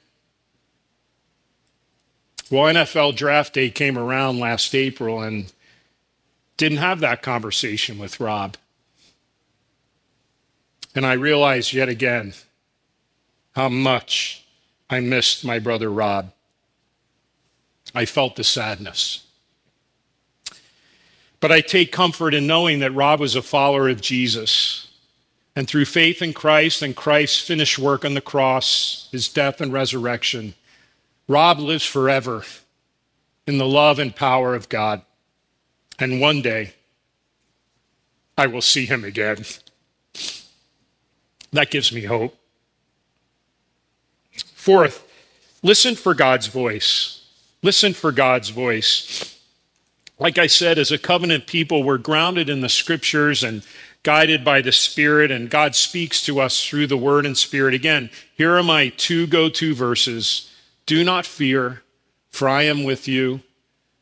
Well, 2.49 2.73
NFL 2.73 3.17
draft 3.17 3.55
day 3.55 3.71
came 3.71 3.99
around 3.99 4.39
last 4.39 4.73
April 4.73 5.21
and 5.21 5.53
didn't 6.57 6.79
have 6.79 7.01
that 7.01 7.23
conversation 7.23 7.99
with 7.99 8.21
Rob. 8.21 8.57
And 10.95 11.05
I 11.05 11.15
realized 11.15 11.73
yet 11.73 11.89
again 11.89 12.35
how 13.55 13.69
much 13.69 14.45
I 14.91 15.01
missed 15.01 15.45
my 15.45 15.59
brother 15.59 15.91
Rob. 15.91 16.33
I 17.95 18.05
felt 18.05 18.37
the 18.37 18.45
sadness. 18.45 19.25
But 21.41 21.53
I 21.53 21.61
take 21.61 21.93
comfort 21.93 22.35
in 22.35 22.47
knowing 22.47 22.81
that 22.81 22.95
Rob 22.95 23.21
was 23.21 23.37
a 23.37 23.43
follower 23.43 23.89
of 23.89 24.01
Jesus. 24.01 24.89
And 25.55 25.69
through 25.69 25.85
faith 25.85 26.21
in 26.21 26.33
Christ 26.33 26.83
and 26.83 26.97
Christ's 26.97 27.41
finished 27.41 27.79
work 27.79 28.05
on 28.05 28.15
the 28.15 28.21
cross, 28.21 29.09
his 29.13 29.29
death 29.29 29.61
and 29.61 29.73
resurrection, 29.73 30.55
Rob 31.29 31.59
lives 31.59 31.85
forever 31.85 32.45
in 33.47 33.59
the 33.59 33.67
love 33.67 33.99
and 33.99 34.17
power 34.17 34.55
of 34.55 34.69
God. 34.69 35.03
And 35.99 36.21
one 36.21 36.43
day, 36.43 36.75
I 38.37 38.49
will 38.49 38.63
see 38.63 38.87
him 38.87 39.05
again. 39.05 39.45
That 41.53 41.71
gives 41.71 41.93
me 41.93 42.03
hope. 42.03 42.37
Fourth, 44.65 45.07
listen 45.63 45.95
for 45.95 46.15
God's 46.15 46.47
voice. 46.47 47.21
Listen 47.63 47.93
for 47.93 48.11
God's 48.11 48.49
voice. 48.49 49.39
Like 50.19 50.39
I 50.39 50.47
said, 50.47 50.79
as 50.79 50.91
a 50.91 50.97
covenant 50.97 51.47
people, 51.47 51.83
we're 51.83 51.99
grounded 51.99 52.49
in 52.49 52.63
the 52.63 52.71
scriptures 52.71 53.45
and 53.45 53.63
guided 54.05 54.43
by 54.43 54.63
the 54.63 54.73
Spirit, 54.73 55.31
and 55.31 55.51
God 55.51 55.75
speaks 55.75 56.25
to 56.25 56.41
us 56.41 56.67
through 56.67 56.87
the 56.87 56.97
Word 56.97 57.27
and 57.27 57.37
Spirit. 57.37 57.75
Again, 57.75 58.09
here 58.39 58.57
are 58.57 58.63
my 58.63 58.89
two 58.89 59.27
go 59.27 59.51
to 59.51 59.75
verses 59.75 60.51
Do 60.87 61.05
not 61.05 61.27
fear, 61.27 61.83
for 62.31 62.49
I 62.49 62.63
am 62.63 62.85
with 62.85 63.07
you. 63.07 63.43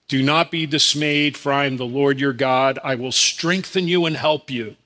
Do 0.07 0.23
not 0.23 0.53
be 0.53 0.65
dismayed, 0.65 1.37
for 1.37 1.53
I 1.53 1.65
am 1.65 1.77
the 1.77 1.85
Lord 1.85 2.21
your 2.21 2.33
God. 2.33 2.79
I 2.85 2.95
will 2.95 3.11
strengthen 3.11 3.89
you 3.89 4.07
and 4.07 4.17
help 4.17 4.49
you. 4.49 4.77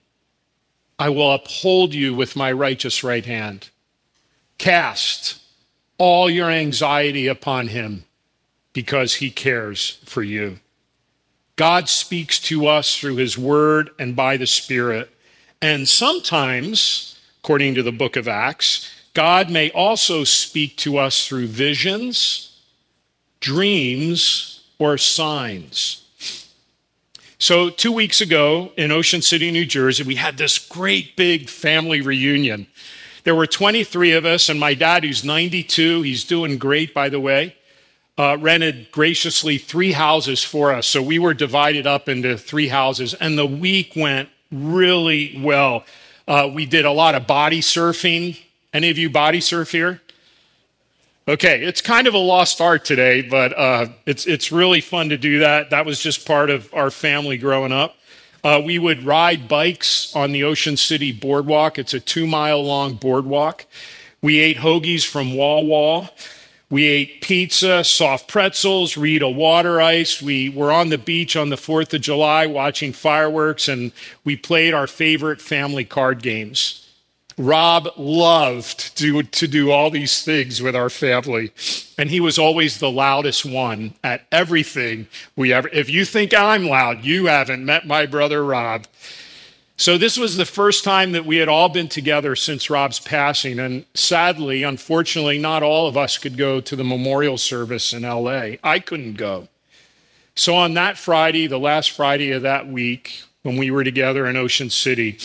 I 0.98 1.10
will 1.10 1.32
uphold 1.32 1.92
you 1.92 2.14
with 2.14 2.34
my 2.34 2.50
righteous 2.50 3.04
right 3.04 3.26
hand. 3.26 3.68
Cast 4.56 5.42
all 5.98 6.28
your 6.28 6.50
anxiety 6.50 7.26
upon 7.26 7.68
him 7.68 8.04
because 8.72 9.14
he 9.14 9.30
cares 9.30 9.98
for 10.04 10.22
you. 10.22 10.58
God 11.56 11.88
speaks 11.88 12.38
to 12.40 12.66
us 12.66 12.96
through 12.96 13.16
his 13.16 13.38
word 13.38 13.90
and 13.98 14.14
by 14.14 14.36
the 14.36 14.46
Spirit. 14.46 15.10
And 15.62 15.88
sometimes, 15.88 17.18
according 17.42 17.74
to 17.76 17.82
the 17.82 17.92
book 17.92 18.16
of 18.16 18.28
Acts, 18.28 18.90
God 19.14 19.50
may 19.50 19.70
also 19.70 20.24
speak 20.24 20.76
to 20.78 20.98
us 20.98 21.26
through 21.26 21.46
visions, 21.46 22.60
dreams, 23.40 24.64
or 24.78 24.98
signs. 24.98 26.02
So, 27.38 27.70
two 27.70 27.92
weeks 27.92 28.20
ago 28.20 28.72
in 28.76 28.90
Ocean 28.90 29.22
City, 29.22 29.50
New 29.50 29.64
Jersey, 29.64 30.02
we 30.02 30.16
had 30.16 30.36
this 30.36 30.58
great 30.58 31.16
big 31.16 31.48
family 31.48 32.00
reunion. 32.00 32.66
There 33.26 33.34
were 33.34 33.48
23 33.48 34.12
of 34.12 34.24
us, 34.24 34.48
and 34.48 34.60
my 34.60 34.74
dad, 34.74 35.02
who's 35.02 35.24
92, 35.24 36.02
he's 36.02 36.22
doing 36.22 36.58
great, 36.58 36.94
by 36.94 37.08
the 37.08 37.18
way, 37.18 37.56
uh, 38.16 38.36
rented 38.38 38.92
graciously 38.92 39.58
three 39.58 39.90
houses 39.90 40.44
for 40.44 40.72
us. 40.72 40.86
So 40.86 41.02
we 41.02 41.18
were 41.18 41.34
divided 41.34 41.88
up 41.88 42.08
into 42.08 42.38
three 42.38 42.68
houses, 42.68 43.14
and 43.14 43.36
the 43.36 43.44
week 43.44 43.94
went 43.96 44.28
really 44.52 45.40
well. 45.42 45.84
Uh, 46.28 46.48
we 46.54 46.66
did 46.66 46.84
a 46.84 46.92
lot 46.92 47.16
of 47.16 47.26
body 47.26 47.60
surfing. 47.60 48.38
Any 48.72 48.90
of 48.90 48.96
you 48.96 49.10
body 49.10 49.40
surf 49.40 49.72
here? 49.72 50.00
Okay, 51.26 51.64
it's 51.64 51.80
kind 51.80 52.06
of 52.06 52.14
a 52.14 52.18
lost 52.18 52.60
art 52.60 52.84
today, 52.84 53.22
but 53.22 53.52
uh, 53.58 53.86
it's 54.06 54.26
it's 54.26 54.52
really 54.52 54.80
fun 54.80 55.08
to 55.08 55.18
do 55.18 55.40
that. 55.40 55.70
That 55.70 55.84
was 55.84 55.98
just 55.98 56.28
part 56.28 56.48
of 56.48 56.72
our 56.72 56.92
family 56.92 57.38
growing 57.38 57.72
up. 57.72 57.95
Uh, 58.46 58.60
we 58.60 58.78
would 58.78 59.02
ride 59.02 59.48
bikes 59.48 60.14
on 60.14 60.30
the 60.30 60.44
Ocean 60.44 60.76
City 60.76 61.10
Boardwalk. 61.10 61.80
It's 61.80 61.94
a 61.94 61.98
two 61.98 62.28
mile 62.28 62.62
long 62.62 62.94
boardwalk. 62.94 63.66
We 64.22 64.38
ate 64.38 64.58
hoagies 64.58 65.04
from 65.04 65.34
Wawa. 65.34 66.12
We 66.70 66.84
ate 66.84 67.22
pizza, 67.22 67.82
soft 67.82 68.28
pretzels, 68.28 68.96
Rita 68.96 69.28
water 69.28 69.80
ice. 69.80 70.22
We 70.22 70.48
were 70.48 70.70
on 70.70 70.90
the 70.90 70.96
beach 70.96 71.34
on 71.34 71.48
the 71.48 71.56
4th 71.56 71.92
of 71.92 72.02
July 72.02 72.46
watching 72.46 72.92
fireworks, 72.92 73.66
and 73.66 73.90
we 74.22 74.36
played 74.36 74.74
our 74.74 74.86
favorite 74.86 75.40
family 75.40 75.84
card 75.84 76.22
games. 76.22 76.85
Rob 77.38 77.88
loved 77.98 78.96
to, 78.96 79.22
to 79.22 79.46
do 79.46 79.70
all 79.70 79.90
these 79.90 80.22
things 80.22 80.62
with 80.62 80.74
our 80.74 80.88
family, 80.88 81.52
and 81.98 82.08
he 82.08 82.18
was 82.18 82.38
always 82.38 82.78
the 82.78 82.90
loudest 82.90 83.44
one 83.44 83.94
at 84.02 84.26
everything 84.32 85.06
we 85.36 85.52
ever. 85.52 85.68
If 85.70 85.90
you 85.90 86.06
think 86.06 86.32
I'm 86.32 86.66
loud, 86.66 87.04
you 87.04 87.26
haven't 87.26 87.64
met 87.64 87.86
my 87.86 88.06
brother 88.06 88.42
Rob. 88.42 88.86
So, 89.78 89.98
this 89.98 90.16
was 90.16 90.38
the 90.38 90.46
first 90.46 90.84
time 90.84 91.12
that 91.12 91.26
we 91.26 91.36
had 91.36 91.48
all 91.48 91.68
been 91.68 91.88
together 91.88 92.34
since 92.34 92.70
Rob's 92.70 92.98
passing. 92.98 93.58
And 93.58 93.84
sadly, 93.92 94.62
unfortunately, 94.62 95.36
not 95.36 95.62
all 95.62 95.86
of 95.86 95.98
us 95.98 96.16
could 96.16 96.38
go 96.38 96.62
to 96.62 96.76
the 96.76 96.84
memorial 96.84 97.36
service 97.36 97.92
in 97.92 98.02
LA. 98.02 98.52
I 98.64 98.78
couldn't 98.78 99.18
go. 99.18 99.48
So, 100.34 100.54
on 100.54 100.72
that 100.74 100.96
Friday, 100.96 101.46
the 101.46 101.58
last 101.58 101.90
Friday 101.90 102.32
of 102.32 102.40
that 102.40 102.66
week, 102.66 103.22
when 103.42 103.58
we 103.58 103.70
were 103.70 103.84
together 103.84 104.26
in 104.26 104.36
Ocean 104.36 104.70
City, 104.70 105.18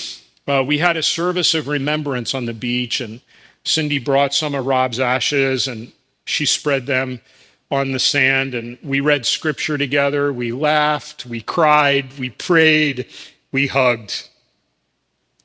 uh, 0.47 0.63
we 0.65 0.80
had 0.80 0.97
a 0.97 1.04
service 1.04 1.54
of 1.54 1.67
remembrance 1.67 2.34
on 2.34 2.45
the 2.45 2.54
beach. 2.54 3.01
And 3.01 3.21
Cindy 3.63 3.99
brought 3.99 4.34
some 4.34 4.56
of 4.56 4.65
Rob's 4.65 4.99
ashes 4.99 5.67
and 5.67 5.91
she 6.25 6.45
spread 6.45 6.86
them 6.86 7.21
on 7.69 7.91
the 7.91 7.99
sand. 7.99 8.54
And 8.54 8.77
we 8.84 8.99
read 8.99 9.25
scripture 9.25 9.77
together. 9.77 10.34
We 10.34 10.51
laughed, 10.51 11.25
we 11.25 11.41
cried, 11.41 12.17
we 12.17 12.30
prayed, 12.30 13.08
we 13.51 13.67
hugged. 13.67 14.30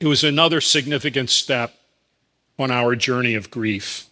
It 0.01 0.07
was 0.07 0.25
another 0.25 0.61
significant 0.61 1.31
step 1.31 1.75
on 2.59 2.71
our 2.71 2.97
journey 2.97 3.35
of 3.35 3.51
grief. 3.51 4.07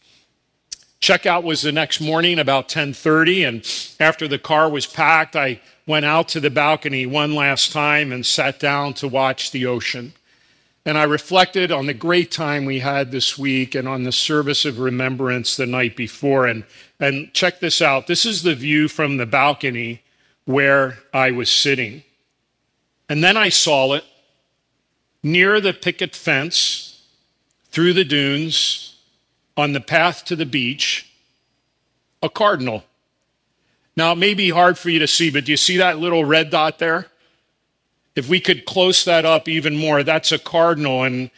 Checkout 1.00 1.42
was 1.42 1.60
the 1.60 1.72
next 1.72 2.00
morning 2.00 2.38
about 2.38 2.68
10:30 2.68 3.44
and 3.44 3.96
after 4.00 4.26
the 4.26 4.38
car 4.38 4.70
was 4.70 4.86
packed 4.86 5.36
I 5.36 5.60
went 5.86 6.06
out 6.06 6.28
to 6.30 6.40
the 6.40 6.48
balcony 6.48 7.04
one 7.04 7.34
last 7.34 7.72
time 7.72 8.10
and 8.10 8.24
sat 8.24 8.58
down 8.58 8.94
to 8.94 9.08
watch 9.08 9.50
the 9.50 9.66
ocean. 9.66 10.14
And 10.86 10.98
I 10.98 11.04
reflected 11.04 11.72
on 11.72 11.86
the 11.86 11.94
great 11.94 12.30
time 12.30 12.66
we 12.66 12.80
had 12.80 13.10
this 13.10 13.38
week 13.38 13.74
and 13.74 13.88
on 13.88 14.02
the 14.02 14.12
service 14.12 14.64
of 14.64 14.78
remembrance 14.78 15.56
the 15.56 15.66
night 15.66 15.96
before 15.96 16.46
and 16.46 16.64
and 17.00 17.32
check 17.32 17.60
this 17.60 17.80
out. 17.80 18.06
This 18.06 18.24
is 18.26 18.42
the 18.42 18.54
view 18.54 18.88
from 18.88 19.16
the 19.16 19.26
balcony 19.26 20.02
where 20.44 20.98
I 21.12 21.30
was 21.30 21.50
sitting. 21.50 22.02
And 23.08 23.22
then 23.22 23.36
I 23.36 23.48
saw 23.48 23.94
it 23.94 24.04
near 25.22 25.60
the 25.60 25.72
picket 25.72 26.14
fence, 26.14 27.02
through 27.70 27.94
the 27.94 28.04
dunes, 28.04 28.96
on 29.56 29.72
the 29.72 29.80
path 29.80 30.24
to 30.26 30.36
the 30.36 30.46
beach, 30.46 31.10
a 32.22 32.28
cardinal. 32.28 32.84
Now, 33.96 34.12
it 34.12 34.16
may 34.16 34.34
be 34.34 34.50
hard 34.50 34.78
for 34.78 34.90
you 34.90 34.98
to 34.98 35.06
see, 35.06 35.30
but 35.30 35.44
do 35.44 35.52
you 35.52 35.56
see 35.56 35.76
that 35.78 35.98
little 35.98 36.24
red 36.24 36.50
dot 36.50 36.78
there? 36.78 37.06
If 38.16 38.28
we 38.28 38.40
could 38.40 38.64
close 38.64 39.04
that 39.04 39.24
up 39.24 39.48
even 39.48 39.76
more, 39.76 40.02
that's 40.02 40.32
a 40.32 40.38
cardinal. 40.38 41.02
And 41.02 41.30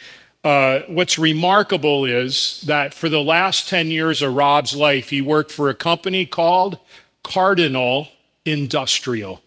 uh, 0.45 0.81
what's 0.89 1.19
remarkable 1.19 2.05
is 2.05 2.63
that 2.67 2.93
for 2.93 3.09
the 3.09 3.23
last 3.23 3.69
10 3.69 3.89
years 3.89 4.23
of 4.23 4.35
Rob's 4.35 4.77
life, 4.77 5.11
he 5.11 5.23
worked 5.23 5.51
for 5.51 5.71
a 5.71 5.75
company 5.75 6.27
called 6.27 6.79
Cardinal 7.23 8.09
Industrial. 8.45 9.43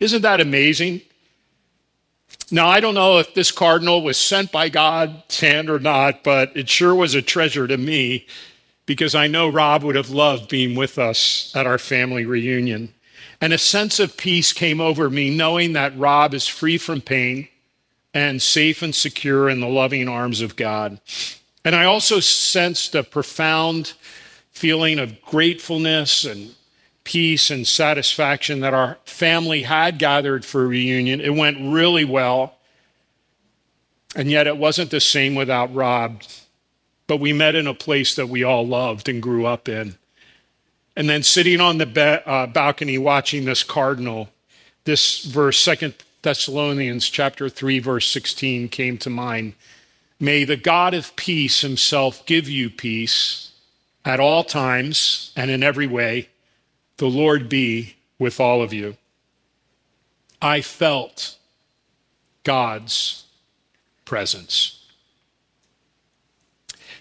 Isn't 0.00 0.22
that 0.22 0.40
amazing? 0.40 1.02
Now, 2.50 2.68
I 2.68 2.80
don't 2.80 2.94
know 2.94 3.18
if 3.18 3.32
this 3.34 3.50
cardinal 3.50 4.02
was 4.02 4.18
sent 4.18 4.52
by 4.52 4.68
God's 4.68 5.40
hand 5.40 5.70
or 5.70 5.78
not, 5.78 6.22
but 6.22 6.54
it 6.54 6.68
sure 6.68 6.94
was 6.94 7.14
a 7.14 7.22
treasure 7.22 7.66
to 7.66 7.78
me 7.78 8.26
because 8.84 9.14
I 9.14 9.26
know 9.26 9.48
Rob 9.48 9.82
would 9.84 9.96
have 9.96 10.10
loved 10.10 10.50
being 10.50 10.74
with 10.74 10.98
us 10.98 11.50
at 11.54 11.66
our 11.66 11.78
family 11.78 12.26
reunion. 12.26 12.92
And 13.42 13.52
a 13.52 13.58
sense 13.58 13.98
of 13.98 14.16
peace 14.16 14.52
came 14.52 14.80
over 14.80 15.10
me 15.10 15.28
knowing 15.28 15.72
that 15.72 15.98
Rob 15.98 16.32
is 16.32 16.46
free 16.46 16.78
from 16.78 17.00
pain 17.00 17.48
and 18.14 18.40
safe 18.40 18.82
and 18.82 18.94
secure 18.94 19.50
in 19.50 19.58
the 19.58 19.66
loving 19.66 20.08
arms 20.08 20.40
of 20.40 20.54
God. 20.54 21.00
And 21.64 21.74
I 21.74 21.84
also 21.84 22.20
sensed 22.20 22.94
a 22.94 23.02
profound 23.02 23.94
feeling 24.52 25.00
of 25.00 25.20
gratefulness 25.22 26.24
and 26.24 26.54
peace 27.02 27.50
and 27.50 27.66
satisfaction 27.66 28.60
that 28.60 28.74
our 28.74 28.98
family 29.04 29.62
had 29.62 29.98
gathered 29.98 30.44
for 30.44 30.68
reunion. 30.68 31.20
It 31.20 31.34
went 31.34 31.72
really 31.74 32.04
well. 32.04 32.54
And 34.14 34.30
yet 34.30 34.46
it 34.46 34.56
wasn't 34.56 34.92
the 34.92 35.00
same 35.00 35.34
without 35.34 35.74
Rob. 35.74 36.22
But 37.08 37.16
we 37.16 37.32
met 37.32 37.56
in 37.56 37.66
a 37.66 37.74
place 37.74 38.14
that 38.14 38.28
we 38.28 38.44
all 38.44 38.64
loved 38.64 39.08
and 39.08 39.20
grew 39.20 39.46
up 39.46 39.68
in. 39.68 39.96
And 40.96 41.08
then 41.08 41.22
sitting 41.22 41.60
on 41.60 41.78
the 41.78 42.28
uh, 42.28 42.46
balcony 42.46 42.98
watching 42.98 43.44
this 43.44 43.64
cardinal, 43.64 44.28
this 44.84 45.24
verse, 45.24 45.58
Second 45.58 45.94
Thessalonians 46.22 47.08
chapter 47.08 47.48
3, 47.48 47.78
verse 47.78 48.08
16, 48.08 48.68
came 48.68 48.98
to 48.98 49.10
mind. 49.10 49.54
May 50.20 50.44
the 50.44 50.56
God 50.56 50.94
of 50.94 51.16
peace 51.16 51.62
himself 51.62 52.24
give 52.26 52.48
you 52.48 52.70
peace 52.70 53.52
at 54.04 54.20
all 54.20 54.44
times 54.44 55.32
and 55.34 55.50
in 55.50 55.62
every 55.62 55.86
way 55.86 56.28
the 56.98 57.08
Lord 57.08 57.48
be 57.48 57.96
with 58.18 58.38
all 58.38 58.62
of 58.62 58.72
you. 58.72 58.96
I 60.40 60.60
felt 60.60 61.36
God's 62.44 63.24
presence. 64.04 64.84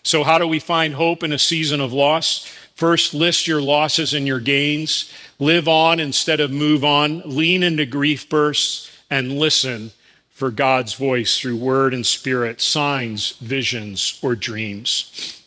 So, 0.04 0.24
how 0.24 0.38
do 0.40 0.48
we 0.48 0.60
find 0.60 0.96
hope 0.96 1.24
in 1.24 1.32
a 1.32 1.38
season 1.38 1.82
of 1.82 1.94
loss? 1.94 2.52
First, 2.82 3.14
list 3.14 3.46
your 3.46 3.62
losses 3.62 4.16
and 4.16 4.26
your 4.26 4.40
gains. 4.40 5.14
Live 5.38 5.68
on 5.68 6.00
instead 6.00 6.40
of 6.40 6.50
move 6.50 6.84
on. 6.84 7.22
Lean 7.26 7.62
into 7.62 7.86
grief 7.86 8.28
bursts 8.28 8.90
and 9.08 9.38
listen 9.38 9.92
for 10.32 10.50
God's 10.50 10.96
voice 10.96 11.40
through 11.40 11.58
word 11.58 11.94
and 11.94 12.04
spirit, 12.04 12.60
signs, 12.60 13.34
visions, 13.34 14.20
or 14.24 14.36
dreams. 14.36 15.44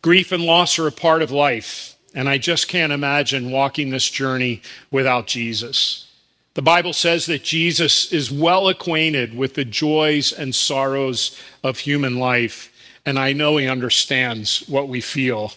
Grief 0.00 0.30
and 0.30 0.44
loss 0.44 0.78
are 0.78 0.86
a 0.86 0.92
part 0.92 1.22
of 1.22 1.32
life, 1.32 1.96
and 2.14 2.28
I 2.28 2.38
just 2.38 2.68
can't 2.68 2.92
imagine 2.92 3.50
walking 3.50 3.90
this 3.90 4.08
journey 4.08 4.62
without 4.92 5.26
Jesus. 5.26 6.06
The 6.54 6.62
Bible 6.62 6.92
says 6.92 7.26
that 7.26 7.42
Jesus 7.42 8.12
is 8.12 8.30
well 8.30 8.68
acquainted 8.68 9.36
with 9.36 9.54
the 9.54 9.64
joys 9.64 10.32
and 10.32 10.54
sorrows 10.54 11.36
of 11.64 11.80
human 11.80 12.20
life, 12.20 12.72
and 13.04 13.18
I 13.18 13.32
know 13.32 13.56
he 13.56 13.66
understands 13.66 14.60
what 14.68 14.86
we 14.86 15.00
feel 15.00 15.54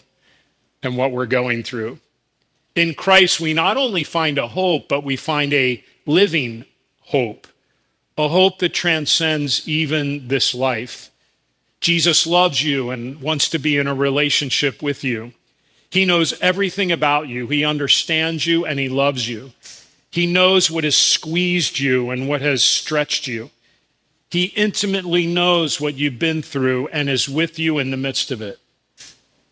and 0.84 0.96
what 0.96 1.12
we're 1.12 1.26
going 1.26 1.62
through. 1.62 1.98
In 2.74 2.94
Christ, 2.94 3.40
we 3.40 3.54
not 3.54 3.76
only 3.76 4.04
find 4.04 4.38
a 4.38 4.48
hope, 4.48 4.88
but 4.88 5.04
we 5.04 5.16
find 5.16 5.52
a 5.52 5.82
living 6.06 6.64
hope, 7.02 7.46
a 8.18 8.28
hope 8.28 8.58
that 8.58 8.74
transcends 8.74 9.68
even 9.68 10.28
this 10.28 10.54
life. 10.54 11.10
Jesus 11.80 12.26
loves 12.26 12.62
you 12.62 12.90
and 12.90 13.20
wants 13.20 13.48
to 13.50 13.58
be 13.58 13.76
in 13.76 13.86
a 13.86 13.94
relationship 13.94 14.82
with 14.82 15.04
you. 15.04 15.32
He 15.90 16.04
knows 16.04 16.32
everything 16.40 16.90
about 16.90 17.28
you, 17.28 17.46
He 17.46 17.64
understands 17.64 18.46
you, 18.46 18.66
and 18.66 18.80
He 18.80 18.88
loves 18.88 19.28
you. 19.28 19.52
He 20.10 20.26
knows 20.26 20.70
what 20.70 20.84
has 20.84 20.96
squeezed 20.96 21.78
you 21.78 22.10
and 22.10 22.28
what 22.28 22.40
has 22.40 22.62
stretched 22.62 23.26
you. 23.26 23.50
He 24.30 24.46
intimately 24.46 25.26
knows 25.26 25.80
what 25.80 25.94
you've 25.94 26.18
been 26.18 26.42
through 26.42 26.88
and 26.88 27.08
is 27.08 27.28
with 27.28 27.58
you 27.58 27.78
in 27.78 27.90
the 27.92 27.96
midst 27.96 28.30
of 28.30 28.42
it. 28.42 28.58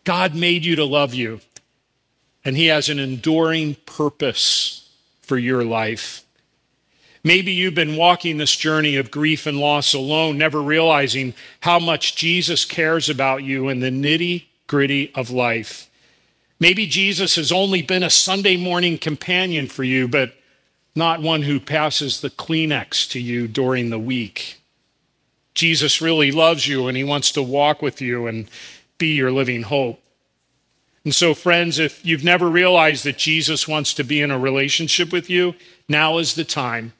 God 0.03 0.35
made 0.35 0.65
you 0.65 0.75
to 0.75 0.85
love 0.85 1.13
you, 1.13 1.41
and 2.43 2.57
He 2.57 2.67
has 2.67 2.89
an 2.89 2.99
enduring 2.99 3.75
purpose 3.85 4.89
for 5.21 5.37
your 5.37 5.63
life. 5.63 6.23
Maybe 7.23 7.53
you've 7.53 7.75
been 7.75 7.95
walking 7.95 8.37
this 8.37 8.55
journey 8.55 8.97
of 8.97 9.09
grief 9.09 9.45
and 9.47 9.57
loss 9.57 9.93
alone, 9.93 10.37
never 10.37 10.61
realizing 10.61 11.33
how 11.61 11.79
much 11.79 12.17
Jesus 12.17 12.65
cares 12.65 13.09
about 13.09 13.43
you 13.43 13.69
in 13.69 13.79
the 13.79 13.89
nitty 13.89 14.45
gritty 14.67 15.11
of 15.15 15.29
life. 15.29 15.89
Maybe 16.59 16.85
Jesus 16.85 17.35
has 17.35 17.51
only 17.51 17.81
been 17.81 18.03
a 18.03 18.09
Sunday 18.09 18.57
morning 18.57 18.97
companion 18.97 19.67
for 19.67 19.83
you, 19.85 20.07
but 20.07 20.33
not 20.95 21.21
one 21.21 21.43
who 21.43 21.59
passes 21.59 22.21
the 22.21 22.29
Kleenex 22.29 23.09
to 23.11 23.19
you 23.19 23.47
during 23.47 23.89
the 23.89 23.99
week. 23.99 24.59
Jesus 25.53 26.01
really 26.01 26.31
loves 26.31 26.67
you 26.67 26.87
and 26.87 26.97
he 26.97 27.03
wants 27.03 27.31
to 27.33 27.43
walk 27.43 27.81
with 27.81 28.01
you 28.01 28.27
and 28.27 28.49
be 29.03 29.09
your 29.09 29.33
living 29.33 29.63
hope. 29.63 30.01
And 31.03 31.13
so, 31.13 31.33
friends, 31.33 31.77
if 31.77 32.05
you've 32.05 32.23
never 32.23 32.49
realized 32.49 33.03
that 33.03 33.17
Jesus 33.17 33.67
wants 33.67 33.93
to 33.95 34.03
be 34.05 34.21
in 34.21 34.31
a 34.31 34.39
relationship 34.39 35.11
with 35.11 35.29
you, 35.29 35.55
now 35.89 36.19
is 36.19 36.35
the 36.35 36.45
time 36.45 36.93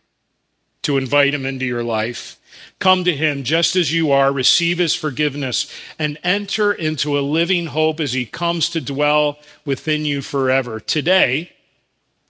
to 0.82 0.98
invite 0.98 1.34
him 1.34 1.46
into 1.46 1.64
your 1.64 1.82
life. 1.82 2.38
Come 2.80 3.06
to 3.06 3.16
him 3.16 3.44
just 3.44 3.78
as 3.78 3.94
you 3.94 4.12
are, 4.12 4.34
receive 4.34 4.80
his 4.80 4.94
forgiveness, 4.94 5.72
and 5.98 6.20
enter 6.26 6.74
into 6.74 7.18
a 7.18 7.22
living 7.22 7.68
hope 7.68 8.02
as 8.02 8.12
he 8.12 8.26
comes 8.26 8.70
to 8.72 8.82
dwell 8.82 9.40
within 9.64 10.04
you 10.04 10.22
forever. 10.22 10.82
Today, 10.82 11.54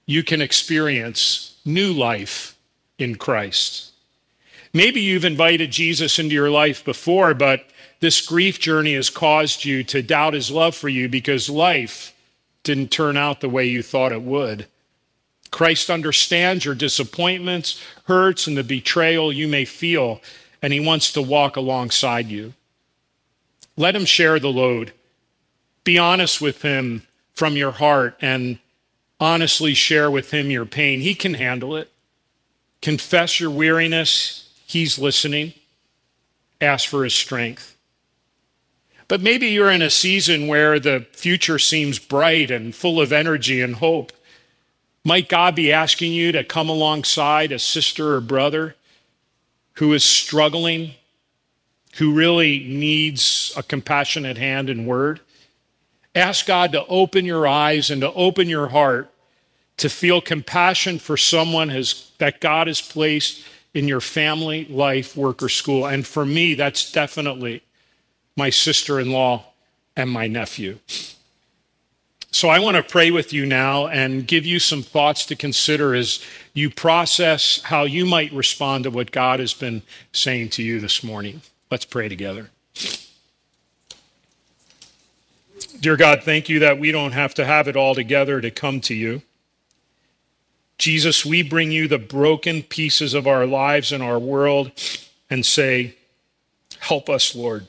you 0.06 0.22
can 0.22 0.40
experience 0.40 1.58
new 1.66 1.92
life 1.92 2.56
in 3.00 3.16
Christ. 3.16 3.90
Maybe 4.72 5.02
you've 5.02 5.26
invited 5.26 5.72
Jesus 5.72 6.20
into 6.20 6.36
your 6.36 6.52
life 6.52 6.86
before, 6.86 7.34
but 7.34 7.66
this 8.04 8.20
grief 8.20 8.60
journey 8.60 8.96
has 8.96 9.10
caused 9.10 9.64
you 9.64 9.82
to 9.82 10.02
doubt 10.02 10.34
his 10.34 10.52
love 10.52 10.76
for 10.76 10.90
you 10.90 11.08
because 11.08 11.50
life 11.50 12.14
didn't 12.64 12.92
turn 12.92 13.16
out 13.16 13.40
the 13.40 13.48
way 13.48 13.66
you 13.66 13.82
thought 13.82 14.12
it 14.12 14.22
would. 14.22 14.68
Christ 15.52 15.90
understands 15.90 16.66
your 16.66 16.76
disappointments, 16.76 17.82
hurts, 18.04 18.46
and 18.46 18.58
the 18.58 18.64
betrayal 18.64 19.32
you 19.32 19.48
may 19.48 19.64
feel, 19.64 20.20
and 20.62 20.74
he 20.74 20.82
wants 20.82 21.14
to 21.14 21.22
walk 21.22 21.56
alongside 21.56 22.28
you. 22.28 22.52
Let 23.78 23.96
him 23.96 24.04
share 24.04 24.38
the 24.38 24.52
load. 24.52 24.92
Be 25.86 25.98
honest 25.98 26.42
with 26.42 26.62
him 26.62 27.04
from 27.34 27.56
your 27.56 27.72
heart 27.72 28.18
and 28.20 28.60
honestly 29.18 29.74
share 29.74 30.12
with 30.12 30.32
him 30.32 30.52
your 30.52 30.66
pain. 30.66 31.00
He 31.00 31.16
can 31.16 31.36
handle 31.36 31.78
it. 31.78 31.90
Confess 32.82 33.40
your 33.40 33.50
weariness. 33.50 34.50
He's 34.66 35.00
listening. 35.00 35.54
Ask 36.60 36.90
for 36.90 37.06
his 37.06 37.14
strength. 37.14 37.73
But 39.14 39.22
maybe 39.22 39.50
you're 39.50 39.70
in 39.70 39.84
a 39.84 39.92
season 39.92 40.48
where 40.48 40.80
the 40.80 41.06
future 41.12 41.60
seems 41.60 42.00
bright 42.00 42.50
and 42.50 42.74
full 42.74 43.00
of 43.00 43.12
energy 43.14 43.62
and 43.62 43.76
hope. 43.76 44.12
Might 45.06 45.30
God 45.30 45.54
be 45.54 45.72
asking 45.72 46.14
you 46.14 46.32
to 46.32 46.44
come 46.44 46.68
alongside 46.68 47.52
a 47.52 47.60
sister 47.60 48.16
or 48.16 48.22
brother 48.22 48.76
who 49.74 49.94
is 49.94 50.04
struggling, 50.04 50.94
who 51.98 52.16
really 52.16 52.62
needs 52.62 53.54
a 53.56 53.62
compassionate 53.62 54.40
hand 54.40 54.68
and 54.68 54.88
word? 54.88 55.20
Ask 56.16 56.48
God 56.48 56.72
to 56.72 56.84
open 56.88 57.24
your 57.24 57.46
eyes 57.46 57.92
and 57.92 58.02
to 58.02 58.12
open 58.14 58.50
your 58.50 58.70
heart 58.70 59.14
to 59.78 59.90
feel 59.90 60.22
compassion 60.22 60.98
for 60.98 61.18
someone 61.18 61.70
has, 61.70 62.10
that 62.18 62.42
God 62.42 62.66
has 62.66 62.82
placed 62.82 63.46
in 63.76 63.88
your 63.88 64.02
family, 64.02 64.66
life, 64.66 65.16
work, 65.16 65.44
or 65.44 65.50
school. 65.50 65.86
And 65.86 66.04
for 66.04 66.26
me, 66.26 66.56
that's 66.56 66.92
definitely 66.92 67.62
my 68.36 68.50
sister 68.50 69.00
in 69.00 69.12
law 69.12 69.46
and 69.96 70.10
my 70.10 70.28
nephew. 70.28 70.80
So 72.32 72.50
I 72.50 72.58
want 72.58 72.78
to 72.78 72.84
pray 72.84 73.12
with 73.12 73.32
you 73.32 73.46
now 73.46 73.88
and 73.88 74.28
give 74.28 74.44
you 74.44 74.58
some 74.58 74.82
thoughts 74.82 75.28
to 75.28 75.36
consider 75.36 75.94
as 75.94 76.20
you 76.54 76.72
process 76.72 77.62
how 77.62 77.84
you 77.84 78.08
might 78.08 78.34
respond 78.34 78.86
to 78.86 78.90
what 78.92 79.12
God 79.12 79.40
has 79.40 79.54
been 79.54 79.84
saying 80.14 80.50
to 80.50 80.64
you 80.64 80.80
this 80.80 81.04
morning. 81.04 81.42
Let's 81.70 81.86
pray 81.86 82.10
together. 82.10 82.50
Dear 85.80 85.96
God, 85.96 86.24
thank 86.24 86.50
you 86.50 86.60
that 86.60 86.80
we 86.80 86.92
don't 86.92 87.12
have 87.12 87.36
to 87.36 87.46
have 87.46 87.68
it 87.68 87.76
all 87.76 87.94
together 87.94 88.42
to 88.42 88.50
come 88.50 88.82
to 88.82 88.96
you. 88.96 89.22
Jesus, 90.80 91.24
we 91.24 91.44
bring 91.44 91.72
you 91.72 91.88
the 91.88 92.00
broken 92.00 92.64
pieces 92.64 93.14
of 93.14 93.28
our 93.28 93.46
lives 93.46 93.92
and 93.92 94.02
our 94.02 94.18
world 94.18 94.72
and 95.30 95.46
say, 95.46 95.96
Help 96.80 97.10
us, 97.10 97.36
Lord. 97.36 97.68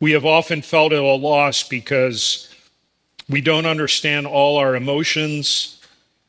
We 0.00 0.12
have 0.12 0.24
often 0.24 0.62
felt 0.62 0.92
at 0.92 1.00
a 1.00 1.02
loss 1.02 1.62
because 1.62 2.54
we 3.28 3.40
don't 3.40 3.66
understand 3.66 4.26
all 4.26 4.56
our 4.56 4.76
emotions, 4.76 5.80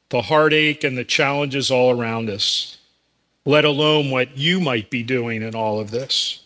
the 0.10 0.24
heartache, 0.24 0.84
and 0.84 0.98
the 0.98 1.04
challenges 1.04 1.70
all 1.70 1.92
around 1.92 2.30
us, 2.30 2.78
let 3.46 3.66
alone 3.66 4.10
what 4.10 4.38
you 4.38 4.60
might 4.60 4.90
be 4.90 5.04
doing 5.04 5.44
in 5.44 5.54
all 5.54 5.80
of 5.80 5.92
this. 5.92 6.44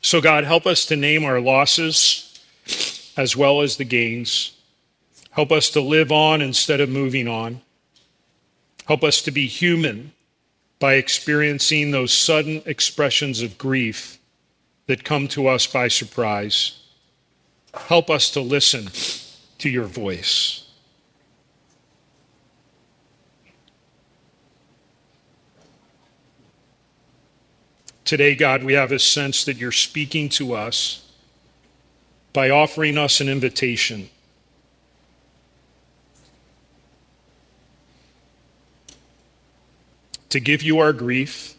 So, 0.00 0.20
God, 0.20 0.44
help 0.44 0.66
us 0.66 0.86
to 0.86 0.96
name 0.96 1.24
our 1.24 1.40
losses 1.40 2.40
as 3.16 3.36
well 3.36 3.60
as 3.60 3.76
the 3.76 3.84
gains. 3.84 4.52
Help 5.32 5.52
us 5.52 5.70
to 5.70 5.80
live 5.80 6.10
on 6.10 6.40
instead 6.40 6.80
of 6.80 6.88
moving 6.88 7.28
on. 7.28 7.60
Help 8.86 9.04
us 9.04 9.20
to 9.22 9.30
be 9.30 9.46
human 9.46 10.12
by 10.78 10.94
experiencing 10.94 11.90
those 11.90 12.12
sudden 12.12 12.62
expressions 12.64 13.42
of 13.42 13.58
grief 13.58 14.17
that 14.88 15.04
come 15.04 15.28
to 15.28 15.46
us 15.46 15.66
by 15.66 15.86
surprise. 15.86 16.80
Help 17.74 18.10
us 18.10 18.30
to 18.30 18.40
listen 18.40 18.88
to 19.58 19.68
your 19.68 19.84
voice. 19.84 20.64
Today, 28.06 28.34
God, 28.34 28.64
we 28.64 28.72
have 28.72 28.90
a 28.90 28.98
sense 28.98 29.44
that 29.44 29.58
you're 29.58 29.70
speaking 29.70 30.30
to 30.30 30.54
us 30.54 31.06
by 32.32 32.48
offering 32.48 32.96
us 32.96 33.20
an 33.20 33.28
invitation. 33.28 34.08
To 40.30 40.40
give 40.40 40.62
you 40.62 40.78
our 40.78 40.94
grief, 40.94 41.57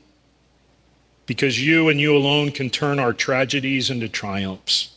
because 1.29 1.63
you 1.63 1.89
and 1.89 1.99
you 1.99 2.17
alone 2.17 2.49
can 2.49 2.71
turn 2.71 2.97
our 2.97 3.13
tragedies 3.13 3.91
into 3.91 4.09
triumphs. 4.09 4.95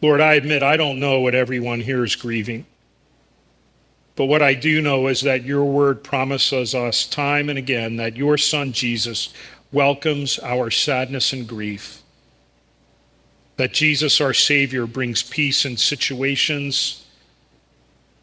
Lord, 0.00 0.20
I 0.20 0.34
admit 0.34 0.62
I 0.62 0.76
don't 0.76 1.00
know 1.00 1.18
what 1.18 1.34
everyone 1.34 1.80
here 1.80 2.04
is 2.04 2.14
grieving. 2.14 2.64
But 4.14 4.26
what 4.26 4.40
I 4.40 4.54
do 4.54 4.80
know 4.80 5.08
is 5.08 5.22
that 5.22 5.42
your 5.42 5.64
word 5.64 6.04
promises 6.04 6.76
us 6.76 7.08
time 7.08 7.48
and 7.48 7.58
again 7.58 7.96
that 7.96 8.16
your 8.16 8.38
son 8.38 8.70
Jesus 8.70 9.34
welcomes 9.72 10.38
our 10.38 10.70
sadness 10.70 11.32
and 11.32 11.48
grief 11.48 12.02
that 13.56 13.72
Jesus, 13.72 14.20
our 14.20 14.32
Savior, 14.32 14.86
brings 14.86 15.24
peace 15.24 15.64
in 15.64 15.76
situations 15.76 17.04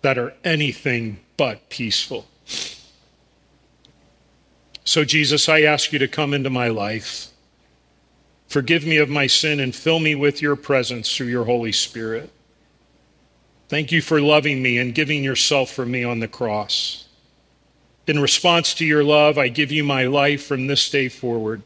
that 0.03 0.17
are 0.17 0.33
anything 0.45 1.19
but 1.35 1.67
peaceful. 1.67 2.27
So, 4.89 5.05
Jesus, 5.05 5.47
I 5.47 5.61
ask 5.61 5.93
you 5.93 5.99
to 5.99 6.07
come 6.07 6.33
into 6.33 6.49
my 6.49 6.69
life. 6.69 7.27
Forgive 8.47 8.87
me 8.87 8.97
of 8.97 9.07
my 9.07 9.27
sin 9.27 9.59
and 9.59 9.75
fill 9.75 9.99
me 9.99 10.15
with 10.15 10.41
your 10.41 10.55
presence 10.55 11.15
through 11.15 11.27
your 11.27 11.45
Holy 11.45 11.71
Spirit. 11.71 12.31
Thank 13.67 13.91
you 13.91 14.01
for 14.01 14.19
loving 14.19 14.63
me 14.63 14.79
and 14.79 14.95
giving 14.95 15.23
yourself 15.23 15.69
for 15.69 15.85
me 15.85 16.03
on 16.03 16.21
the 16.21 16.27
cross. 16.27 17.05
In 18.07 18.19
response 18.19 18.73
to 18.73 18.83
your 18.83 19.03
love, 19.03 19.37
I 19.37 19.49
give 19.49 19.71
you 19.71 19.83
my 19.83 20.05
life 20.05 20.43
from 20.43 20.65
this 20.65 20.89
day 20.89 21.07
forward. 21.07 21.61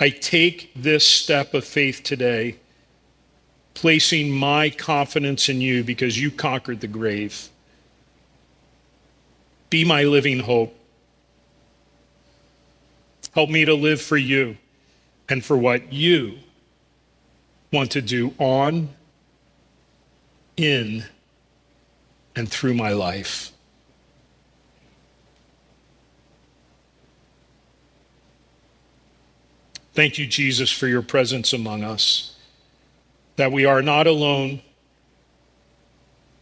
I 0.00 0.08
take 0.08 0.72
this 0.74 1.06
step 1.06 1.52
of 1.52 1.66
faith 1.66 2.02
today, 2.02 2.56
placing 3.74 4.30
my 4.30 4.70
confidence 4.70 5.50
in 5.50 5.60
you 5.60 5.84
because 5.84 6.18
you 6.18 6.30
conquered 6.30 6.80
the 6.80 6.86
grave. 6.86 7.50
Be 9.68 9.84
my 9.84 10.04
living 10.04 10.38
hope. 10.40 10.72
Help 13.36 13.50
me 13.50 13.66
to 13.66 13.74
live 13.74 14.00
for 14.00 14.16
you 14.16 14.56
and 15.28 15.44
for 15.44 15.58
what 15.58 15.92
you 15.92 16.38
want 17.70 17.90
to 17.90 18.00
do 18.00 18.32
on, 18.38 18.88
in, 20.56 21.04
and 22.34 22.48
through 22.48 22.72
my 22.72 22.94
life. 22.94 23.52
Thank 29.92 30.16
you, 30.16 30.26
Jesus, 30.26 30.70
for 30.70 30.86
your 30.86 31.02
presence 31.02 31.52
among 31.52 31.84
us, 31.84 32.38
that 33.36 33.52
we 33.52 33.66
are 33.66 33.82
not 33.82 34.06
alone 34.06 34.62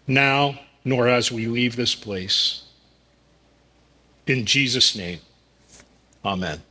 now 0.06 0.60
nor 0.84 1.08
as 1.08 1.32
we 1.32 1.48
leave 1.48 1.74
this 1.74 1.96
place. 1.96 2.62
In 4.28 4.46
Jesus' 4.46 4.94
name, 4.94 5.18
amen. 6.24 6.62